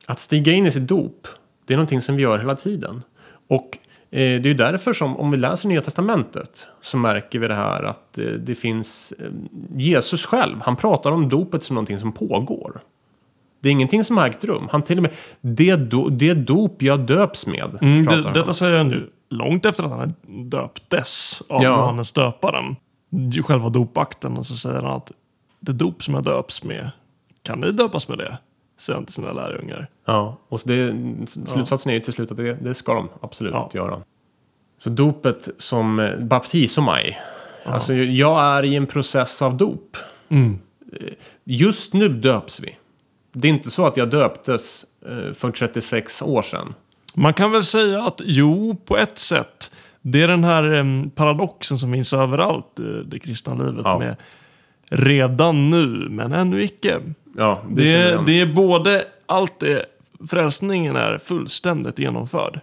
Att 0.05 0.19
stiga 0.19 0.51
in 0.51 0.65
i 0.65 0.71
sitt 0.71 0.87
dop, 0.87 1.27
det 1.65 1.73
är 1.73 1.77
någonting 1.77 2.01
som 2.01 2.15
vi 2.15 2.23
gör 2.23 2.39
hela 2.39 2.55
tiden. 2.55 3.03
Och 3.47 3.77
det 4.09 4.49
är 4.49 4.53
därför 4.53 4.93
som, 4.93 5.17
om 5.17 5.31
vi 5.31 5.37
läser 5.37 5.69
Nya 5.69 5.81
Testamentet, 5.81 6.67
så 6.81 6.97
märker 6.97 7.39
vi 7.39 7.47
det 7.47 7.55
här 7.55 7.83
att 7.83 8.17
eh, 8.17 8.25
det 8.25 8.55
finns 8.55 9.13
eh, 9.19 9.25
Jesus 9.75 10.25
själv, 10.25 10.55
han 10.61 10.75
pratar 10.75 11.11
om 11.11 11.29
dopet 11.29 11.63
som 11.63 11.73
någonting 11.73 11.99
som 11.99 12.11
pågår. 12.11 12.81
Det 13.59 13.69
är 13.69 13.71
ingenting 13.71 14.03
som 14.03 14.17
har 14.17 14.27
ägt 14.27 14.43
rum. 14.43 14.67
Han 14.71 14.81
till 14.81 14.97
och 14.97 15.03
med, 15.03 15.11
det, 15.41 15.75
do, 15.75 16.09
det 16.09 16.33
dop 16.33 16.81
jag 16.81 16.99
döps 16.99 17.47
med, 17.47 17.77
Mm, 17.81 18.05
det, 18.05 18.31
detta 18.33 18.53
säger 18.53 18.77
han 18.77 18.87
nu 18.87 19.09
långt 19.29 19.65
efter 19.65 19.83
att 19.83 19.89
han 19.89 20.13
döptes 20.49 21.43
av 21.49 21.63
Ja. 21.63 21.69
Johannes 21.69 22.11
döparen. 22.11 22.75
Själva 23.43 23.69
dopakten. 23.69 24.37
Och 24.37 24.45
så 24.45 24.55
säger 24.55 24.81
han 24.81 24.95
att 24.95 25.11
det 25.59 25.71
dop 25.71 26.03
som 26.03 26.13
jag 26.13 26.23
döps 26.23 26.63
med, 26.63 26.91
kan 27.43 27.59
ni 27.59 27.71
döpas 27.71 28.07
med 28.07 28.17
det? 28.17 28.37
Han 28.93 29.05
till 29.05 29.13
sina 29.13 29.31
lärjungar. 29.33 29.87
Ja, 30.05 30.37
och 30.49 30.59
det, 30.65 30.95
slutsatsen 31.25 31.89
är 31.89 31.93
ju 31.95 32.01
till 32.01 32.13
slut 32.13 32.31
att 32.31 32.37
det, 32.37 32.53
det 32.53 32.73
ska 32.73 32.93
de 32.93 33.09
absolut 33.21 33.53
Ja. 33.53 33.69
göra. 33.73 34.01
Så 34.79 34.89
dopet 34.89 35.49
som 35.57 35.99
eh, 35.99 36.19
baptisomai. 36.19 37.17
Alltså 37.65 37.93
jag 37.93 38.43
är 38.43 38.65
i 38.65 38.75
en 38.75 38.85
process 38.87 39.41
av 39.41 39.57
dop. 39.57 39.97
Mm. 40.29 40.59
Just 41.43 41.93
nu 41.93 42.09
döps 42.09 42.59
vi. 42.59 42.77
Det 43.33 43.47
är 43.47 43.49
inte 43.49 43.71
så 43.71 43.85
att 43.85 43.97
jag 43.97 44.09
döptes 44.09 44.85
eh, 45.09 45.33
för 45.33 45.51
36 45.51 46.21
år 46.21 46.41
sedan. 46.41 46.73
Man 47.15 47.33
kan 47.33 47.51
väl 47.51 47.63
säga 47.63 48.03
att 48.03 48.21
jo, 48.25 48.75
på 48.85 48.97
ett 48.97 49.17
sätt. 49.17 49.71
Det 50.01 50.21
är 50.21 50.27
den 50.27 50.43
här 50.43 51.09
paradoxen 51.09 51.77
som 51.77 51.93
finns 51.93 52.13
överallt 52.13 52.79
i 52.79 53.03
det 53.05 53.19
kristna 53.19 53.53
livet 53.53 53.81
Ja. 53.85 53.99
med 53.99 54.15
redan 54.91 55.69
nu, 55.69 56.07
men 56.09 56.33
ännu 56.33 56.63
icke. 56.63 56.99
Ja, 57.39 57.61
det, 57.69 57.83
Det 57.83 57.91
är, 57.93 58.23
det 58.25 58.41
är 58.41 58.53
både 58.53 59.07
allt 59.25 59.59
det, 59.59 59.85
frälsningen 60.29 60.95
är 60.95 61.17
fullständigt 61.17 61.99
genomförd. 61.99 62.59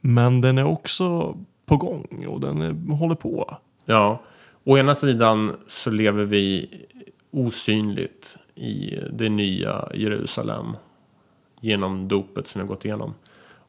Men 0.00 0.40
den 0.40 0.58
är 0.58 0.64
också 0.64 1.36
på 1.66 1.76
gång 1.76 2.26
och 2.28 2.40
den 2.40 2.60
är, 2.60 2.92
håller 2.96 3.14
på. 3.14 3.56
Ja, 3.84 4.22
å 4.64 4.78
ena 4.78 4.94
sidan 4.94 5.56
så 5.66 5.90
lever 5.90 6.24
vi 6.24 6.68
osynligt 7.30 8.38
i 8.54 8.98
det 9.12 9.28
nya 9.28 9.88
Jerusalem 9.94 10.76
genom 11.60 12.08
dopet 12.08 12.46
som 12.46 12.58
vi 12.60 12.62
har 12.66 12.74
gått 12.74 12.84
igenom. 12.84 13.14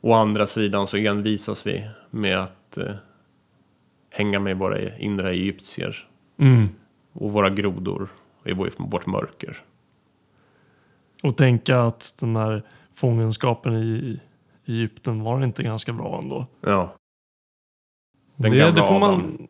Å 0.01 0.13
andra 0.13 0.47
sidan 0.47 0.87
så 0.87 0.97
envisas 0.97 1.67
vi 1.67 1.87
med 2.09 2.37
att 2.39 2.77
eh, 2.77 2.91
hänga 4.09 4.39
med 4.39 4.57
våra 4.57 4.97
inre 4.97 5.29
egyptier 5.31 6.07
och 7.13 7.31
våra 7.31 7.49
grodor 7.49 8.09
i 8.45 8.53
vår- 8.53 8.71
vårt 8.77 9.05
mörker. 9.05 9.57
Och 11.23 11.37
tänka 11.37 11.81
att 11.81 12.15
den 12.19 12.35
här 12.35 12.63
fångenskapen 12.93 13.73
i 13.75 14.19
Egypten 14.67 15.23
var 15.23 15.43
inte 15.43 15.63
ganska 15.63 15.93
bra 15.93 16.19
ändå. 16.23 16.45
Ja, 16.61 16.95
Den 18.35 18.51
det, 18.51 18.71
det 18.71 18.83
får 18.83 18.99
man 18.99 19.13
Adam. 19.13 19.47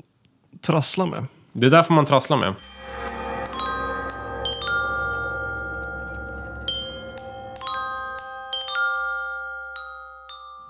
trassla 0.62 1.06
med. 1.06 1.26
det 1.54 1.66
är 1.66 1.72
därför 1.72 1.94
man 1.94 2.06
trasslar 2.06 2.38
med. 2.38 2.54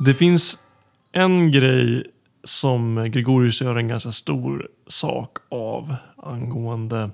Det 0.06 0.14
finns 0.14 0.58
en 1.12 1.51
grej 1.51 2.04
som 2.43 3.10
Gregorius 3.12 3.62
gör 3.62 3.76
en 3.76 3.88
ganska 3.88 4.12
stor 4.12 4.68
sak 4.88 5.38
av 5.49 5.95
angående 6.18 7.10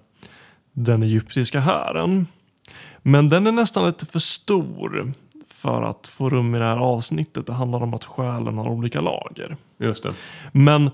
den 0.73 1.03
egyptiska 1.03 1.59
hären. 1.59 2.27
Men 3.09 3.29
den 3.29 3.47
är 3.47 3.51
nästan 3.51 3.85
lite 3.85 4.05
för 4.05 4.19
stor 4.19 5.13
för 5.45 5.81
att 5.81 6.07
få 6.07 6.29
rum 6.29 6.55
i 6.55 6.59
det 6.59 6.65
här 6.65 6.77
avsnittet. 6.77 7.47
Det 7.47 7.53
handlar 7.53 7.83
om 7.83 7.93
att 7.93 8.03
själen 8.03 8.57
har 8.57 8.69
olika 8.69 9.01
lager. 9.01 9.57
Just 9.77 10.03
det. 10.03 10.13
Men 10.51 10.91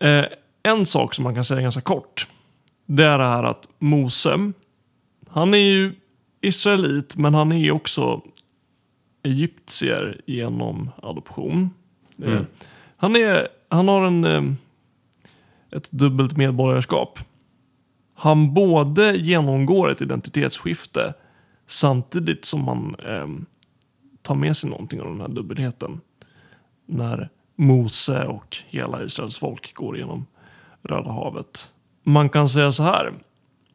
eh, 0.00 0.24
en 0.62 0.86
sak 0.86 1.14
som 1.14 1.22
man 1.22 1.34
kan 1.34 1.44
säga 1.44 1.60
ganska 1.60 1.80
kort. 1.80 2.26
Det 2.86 3.04
är 3.04 3.18
det 3.18 3.24
här 3.24 3.44
att 3.44 3.68
Mose, 3.78 4.52
han 5.28 5.54
är 5.54 5.58
ju 5.58 5.94
israelit 6.40 7.16
men 7.16 7.34
han 7.34 7.52
är 7.52 7.70
också 7.70 8.22
egyptier 9.22 10.20
genom 10.26 10.90
adoption. 11.02 11.70
Eh, 12.22 12.28
Mm. 12.28 12.46
Han, 12.96 13.16
är, 13.16 13.48
han 13.68 13.88
har 13.88 14.06
en, 14.06 14.24
eh, 14.24 14.42
ett 15.70 15.90
dubbelt 15.90 16.36
medborgarskap. 16.36 17.18
Han 18.20 18.54
både 18.54 19.16
genomgår 19.16 19.90
ett 19.90 20.02
identitetsskifte 20.02 21.14
samtidigt 21.66 22.44
som 22.44 22.68
han 22.68 22.96
eh, 23.06 23.26
tar 24.22 24.34
med 24.34 24.56
sig 24.56 24.70
någonting 24.70 25.00
av 25.00 25.06
den 25.06 25.20
här 25.20 25.28
dubbelheten. 25.28 26.00
När 26.86 27.28
Mose 27.56 28.24
och 28.24 28.56
hela 28.66 29.02
Israels 29.04 29.38
folk 29.38 29.74
går 29.74 29.98
genom 29.98 30.26
Röda 30.82 31.10
havet. 31.10 31.74
Man 32.04 32.28
kan 32.28 32.48
säga 32.48 32.72
så 32.72 32.82
här. 32.82 33.12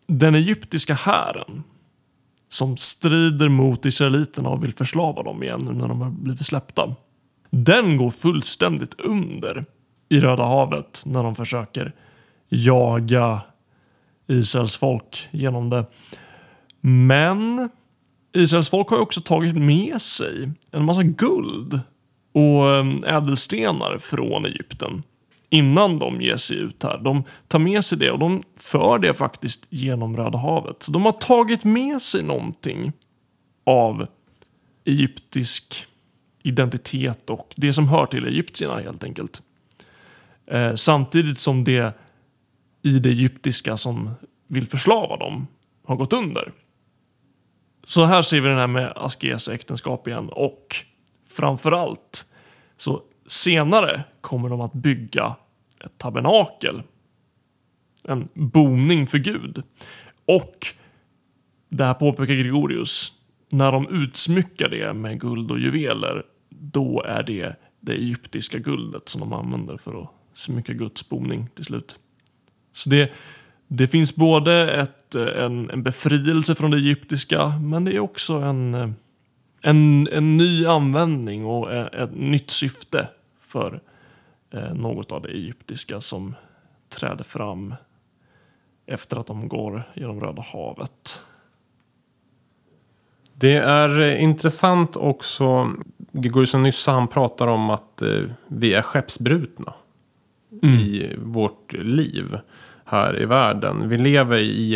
Den 0.08 0.36
egyptiska 0.36 0.94
hären 0.94 1.64
som 2.50 2.78
strider 2.78 3.50
mot 3.50 3.86
israeliterna 3.86 4.50
och 4.50 4.64
vill 4.64 4.74
förslava 4.74 5.24
dem 5.24 5.44
igen 5.44 5.62
nu 5.66 5.74
när 5.74 5.88
de 5.88 6.02
har 6.02 6.10
blivit 6.10 6.46
släppta. 6.46 6.96
Den 7.50 7.98
går 7.98 8.10
fullständigt 8.10 9.00
under 9.00 9.66
i 10.10 10.20
Röda 10.20 10.44
havet 10.44 11.04
när 11.06 11.24
de 11.24 11.36
försöker 11.36 11.94
jaga 12.50 13.42
Israels 14.34 14.76
folk 14.76 15.28
genom 15.32 15.70
det. 15.70 15.86
Men 16.82 17.70
Israels 18.34 18.70
folk 18.70 18.90
har 18.90 18.98
ju 18.98 19.04
också 19.04 19.22
tagit 19.22 19.56
med 19.56 20.02
sig 20.02 20.52
en 20.72 20.86
massa 20.86 21.04
guld 21.04 21.80
och 22.34 22.76
ehm, 22.76 23.04
ädelstenar 23.04 23.98
från 23.98 24.46
Egypten 24.46 25.04
innan 25.50 26.00
de 26.00 26.22
ger 26.22 26.36
sig 26.36 26.58
ut 26.58 26.84
här. 26.84 26.98
De 26.98 27.24
tar 27.48 27.60
med 27.60 27.86
sig 27.86 27.98
det 27.98 28.12
och 28.12 28.20
de 28.20 28.42
för 28.58 29.00
det 29.00 29.14
faktiskt 29.14 29.66
genom 29.70 30.18
Röda 30.18 30.38
havet. 30.38 30.84
Så 30.84 30.92
de 30.92 31.06
har 31.06 31.12
tagit 31.12 31.64
med 31.64 32.02
sig 32.02 32.24
någonting 32.24 32.92
av 33.66 34.08
egyptisk 34.86 35.86
identitet 36.44 37.30
och 37.30 37.54
det 37.56 37.74
som 37.74 37.88
hör 37.88 38.06
till 38.06 38.26
egyptierna 38.26 38.80
helt 38.80 39.04
enkelt. 39.04 39.42
Eh, 40.48 40.76
samtidigt 40.76 41.40
som 41.40 41.64
det 41.64 41.98
i 42.84 43.00
det 43.00 43.10
egyptiska 43.10 43.78
som 43.78 44.10
vill 44.48 44.68
förslava 44.68 45.18
dem 45.18 45.48
har 45.86 45.96
gått 45.96 46.14
under. 46.14 46.52
Så 47.84 48.06
här 48.06 48.22
ser 48.22 48.42
vi 48.42 48.48
den 48.48 48.58
här 48.58 48.68
med 48.68 48.94
askes 48.96 49.48
och 49.48 49.54
äktenskap 49.54 50.08
igen 50.08 50.30
och 50.30 50.76
framförallt 51.28 52.26
så 52.78 53.02
senare 53.28 54.04
kommer 54.22 54.50
de 54.50 54.62
att 54.62 54.74
bygga 54.74 55.36
ett 55.86 55.98
tabernakel. 55.98 56.84
En 58.04 58.30
boning 58.34 59.08
för 59.08 59.18
Gud. 59.18 59.64
Och 60.26 60.58
det 61.70 61.86
här 61.86 61.94
påpekar 61.94 62.34
Gregorius. 62.34 63.14
När 63.50 63.72
de 63.72 63.88
utsmyckar 63.88 64.70
det 64.70 64.94
med 64.94 65.20
guld 65.20 65.52
och 65.52 65.60
juveler 65.60 66.24
då 66.50 67.04
är 67.04 67.24
det 67.24 67.56
det 67.80 67.94
egyptiska 67.94 68.60
guldet 68.60 69.10
som 69.10 69.22
de 69.22 69.34
använder 69.34 69.78
för 69.78 70.02
att 70.02 70.10
smycka 70.34 70.74
Guds 70.74 71.10
boning 71.10 71.48
till 71.56 71.66
slut. 71.66 72.00
Så 72.74 72.90
det, 72.90 73.12
det 73.68 73.88
finns 73.88 74.16
både 74.16 74.72
ett, 74.72 75.16
en, 75.16 75.70
en 75.70 75.84
befrielse 75.84 76.56
från 76.56 76.72
det 76.72 76.78
egyptiska 76.78 77.54
men 77.62 77.86
det 77.86 77.96
är 77.96 78.00
också 78.00 78.34
en, 78.34 78.96
en, 79.62 80.08
en 80.08 80.38
ny 80.38 80.66
användning 80.66 81.46
och 81.46 81.74
ett, 81.74 81.94
ett 81.94 82.16
nytt 82.16 82.50
syfte 82.50 83.08
för 83.40 83.82
eh, 84.52 84.74
något 84.74 85.12
av 85.12 85.22
det 85.22 85.30
egyptiska 85.30 86.00
som 86.00 86.36
träder 86.90 87.24
fram 87.24 87.76
efter 88.86 89.18
att 89.18 89.28
de 89.28 89.48
går 89.48 89.84
genom 89.94 90.20
Röda 90.20 90.42
havet. 90.42 91.24
Det 93.34 93.56
är 93.56 94.16
intressant 94.16 94.96
också, 94.96 95.72
Gregorius 96.12 96.54
Nyssa 96.54 96.92
han 96.92 97.08
pratar 97.08 97.48
om 97.48 97.70
att 97.70 98.02
eh, 98.02 98.22
vi 98.48 98.74
är 98.74 98.82
skeppsbrutna 98.82 99.74
mm. 100.64 100.80
i 100.80 101.16
vårt 101.18 101.74
liv 101.74 102.38
här 102.94 103.22
i 103.22 103.26
världen. 103.26 103.90
Vi 103.90 103.98
lever 103.98 104.38
i 104.38 104.76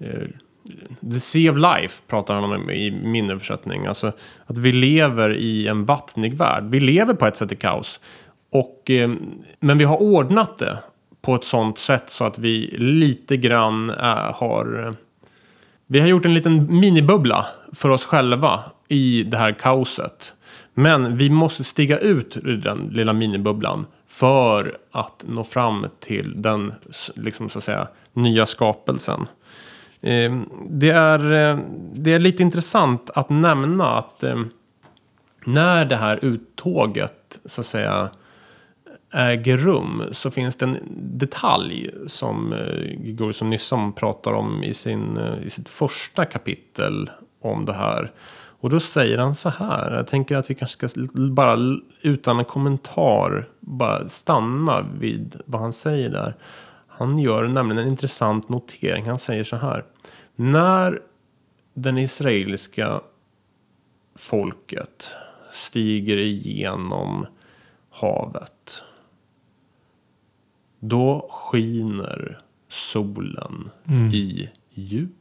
eh, 0.00 0.28
The 1.12 1.20
Sea 1.20 1.52
of 1.52 1.58
Life 1.58 2.02
pratar 2.06 2.34
han 2.34 2.44
om 2.44 2.70
i 2.70 2.90
min 2.90 3.30
översättning. 3.30 3.86
Alltså 3.86 4.12
att 4.46 4.58
vi 4.58 4.72
lever 4.72 5.34
i 5.34 5.68
en 5.68 5.84
vattnig 5.84 6.36
värld. 6.36 6.64
Vi 6.64 6.80
lever 6.80 7.14
på 7.14 7.26
ett 7.26 7.36
sätt 7.36 7.52
i 7.52 7.56
kaos. 7.56 8.00
Och, 8.52 8.90
eh, 8.90 9.10
men 9.60 9.78
vi 9.78 9.84
har 9.84 10.02
ordnat 10.02 10.56
det 10.56 10.78
på 11.22 11.34
ett 11.34 11.44
sånt 11.44 11.78
sätt 11.78 12.10
så 12.10 12.24
att 12.24 12.38
vi 12.38 12.74
lite 12.78 13.36
grann 13.36 13.90
eh, 13.90 14.34
har... 14.34 14.86
Eh, 14.86 14.92
vi 15.90 16.00
har 16.00 16.08
gjort 16.08 16.24
en 16.24 16.34
liten 16.34 16.80
minibubbla 16.80 17.46
för 17.72 17.88
oss 17.88 18.04
själva 18.04 18.60
i 18.88 19.22
det 19.22 19.36
här 19.36 19.52
kaoset. 19.52 20.34
Men 20.74 21.16
vi 21.16 21.30
måste 21.30 21.64
stiga 21.64 21.98
ut 21.98 22.36
ur 22.36 22.56
den 22.56 22.90
lilla 22.92 23.12
minibubblan 23.12 23.86
för 24.08 24.78
att 24.92 25.24
nå 25.28 25.44
fram 25.44 25.86
till 26.00 26.42
den 26.42 26.74
liksom, 27.14 27.48
så 27.48 27.58
att 27.58 27.64
säga, 27.64 27.88
nya 28.12 28.46
skapelsen. 28.46 29.26
Eh, 30.00 30.40
det, 30.68 30.90
är, 30.90 31.32
eh, 31.32 31.58
det 31.94 32.12
är 32.12 32.18
lite 32.18 32.42
intressant 32.42 33.10
att 33.10 33.30
nämna 33.30 33.98
att 33.98 34.22
eh, 34.22 34.42
när 35.44 35.84
det 35.84 35.96
här 35.96 36.24
uttåget 36.24 37.38
så 37.44 37.60
att 37.60 37.66
säga 37.66 38.08
äger 39.14 39.56
rum 39.56 40.02
så 40.12 40.30
finns 40.30 40.56
det 40.56 40.64
en 40.64 40.78
detalj 41.18 41.90
som 42.06 42.52
eh, 42.52 43.02
Gregorius 43.04 43.42
Nysson 43.42 43.92
pratar 43.92 44.32
om 44.32 44.64
i, 44.64 44.74
sin, 44.74 45.16
eh, 45.16 45.46
i 45.46 45.50
sitt 45.50 45.68
första 45.68 46.24
kapitel 46.24 47.10
om 47.40 47.64
det 47.64 47.72
här. 47.72 48.12
Och 48.60 48.70
då 48.70 48.80
säger 48.80 49.18
han 49.18 49.34
så 49.34 49.48
här. 49.48 49.94
Jag 49.94 50.06
tänker 50.06 50.36
att 50.36 50.50
vi 50.50 50.54
kanske 50.54 50.88
ska 50.88 51.06
bara 51.12 51.78
utan 52.02 52.38
en 52.38 52.44
kommentar 52.44 53.48
bara 53.60 54.08
stanna 54.08 54.86
vid 55.00 55.40
vad 55.44 55.60
han 55.60 55.72
säger 55.72 56.10
där. 56.10 56.36
Han 56.86 57.18
gör 57.18 57.48
nämligen 57.48 57.82
en 57.82 57.88
intressant 57.88 58.48
notering. 58.48 59.06
Han 59.06 59.18
säger 59.18 59.44
så 59.44 59.56
här. 59.56 59.84
När 60.36 61.02
den 61.74 61.98
israeliska 61.98 63.00
folket 64.14 65.10
stiger 65.52 66.16
igenom 66.16 67.26
havet. 67.90 68.82
Då 70.80 71.28
skiner 71.30 72.40
solen 72.68 73.70
mm. 73.84 74.08
i 74.14 74.50
djup. 74.74 75.17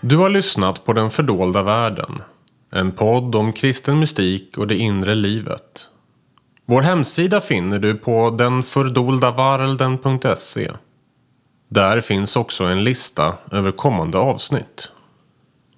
Du 0.00 0.16
har 0.16 0.30
lyssnat 0.30 0.84
på 0.84 0.92
Den 0.92 1.10
fördolda 1.10 1.62
världen. 1.62 2.22
En 2.72 2.92
podd 2.92 3.34
om 3.34 3.52
kristen 3.52 3.98
mystik 3.98 4.58
och 4.58 4.66
det 4.66 4.76
inre 4.76 5.14
livet. 5.14 5.88
Vår 6.66 6.82
hemsida 6.82 7.40
finner 7.40 7.78
du 7.78 7.94
på 7.94 8.30
denfördoldavarelden.se. 8.30 10.70
Där 11.68 12.00
finns 12.00 12.36
också 12.36 12.64
en 12.64 12.84
lista 12.84 13.34
över 13.52 13.72
kommande 13.72 14.18
avsnitt. 14.18 14.92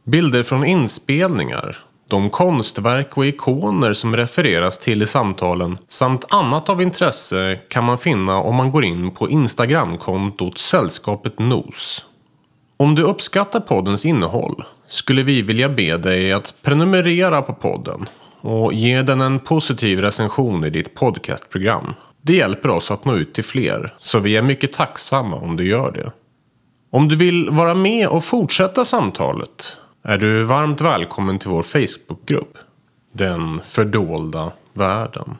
Bilder 0.04 0.42
från 0.42 0.64
inspelningar, 0.64 1.76
de 2.08 2.30
konstverk 2.30 3.16
och 3.16 3.26
ikoner 3.26 3.92
som 3.92 4.16
refereras 4.16 4.78
till 4.78 5.02
i 5.02 5.06
samtalen 5.06 5.78
samt 5.88 6.32
annat 6.32 6.68
av 6.68 6.82
intresse 6.82 7.60
kan 7.68 7.84
man 7.84 7.98
finna 7.98 8.36
om 8.36 8.54
man 8.54 8.70
går 8.70 8.84
in 8.84 9.10
på 9.10 9.30
Instagramkontot 9.30 10.58
Sällskapet 10.58 11.38
Nos. 11.38 12.06
Om 12.80 12.94
du 12.94 13.02
uppskattar 13.02 13.60
poddens 13.60 14.06
innehåll 14.06 14.64
skulle 14.88 15.22
vi 15.22 15.42
vilja 15.42 15.68
be 15.68 15.96
dig 15.96 16.32
att 16.32 16.54
prenumerera 16.62 17.42
på 17.42 17.52
podden 17.52 18.06
och 18.40 18.72
ge 18.72 19.02
den 19.02 19.20
en 19.20 19.38
positiv 19.38 20.00
recension 20.00 20.64
i 20.64 20.70
ditt 20.70 20.94
podcastprogram. 20.94 21.94
Det 22.22 22.32
hjälper 22.32 22.68
oss 22.68 22.90
att 22.90 23.04
nå 23.04 23.16
ut 23.16 23.34
till 23.34 23.44
fler, 23.44 23.94
så 23.98 24.18
vi 24.18 24.36
är 24.36 24.42
mycket 24.42 24.72
tacksamma 24.72 25.36
om 25.36 25.56
du 25.56 25.66
gör 25.66 25.92
det. 25.92 26.12
Om 26.90 27.08
du 27.08 27.16
vill 27.16 27.50
vara 27.50 27.74
med 27.74 28.08
och 28.08 28.24
fortsätta 28.24 28.84
samtalet 28.84 29.76
är 30.04 30.18
du 30.18 30.42
varmt 30.42 30.80
välkommen 30.80 31.38
till 31.38 31.50
vår 31.50 31.62
Facebookgrupp. 31.62 32.58
Den 33.12 33.60
fördolda 33.64 34.52
världen. 34.72 35.36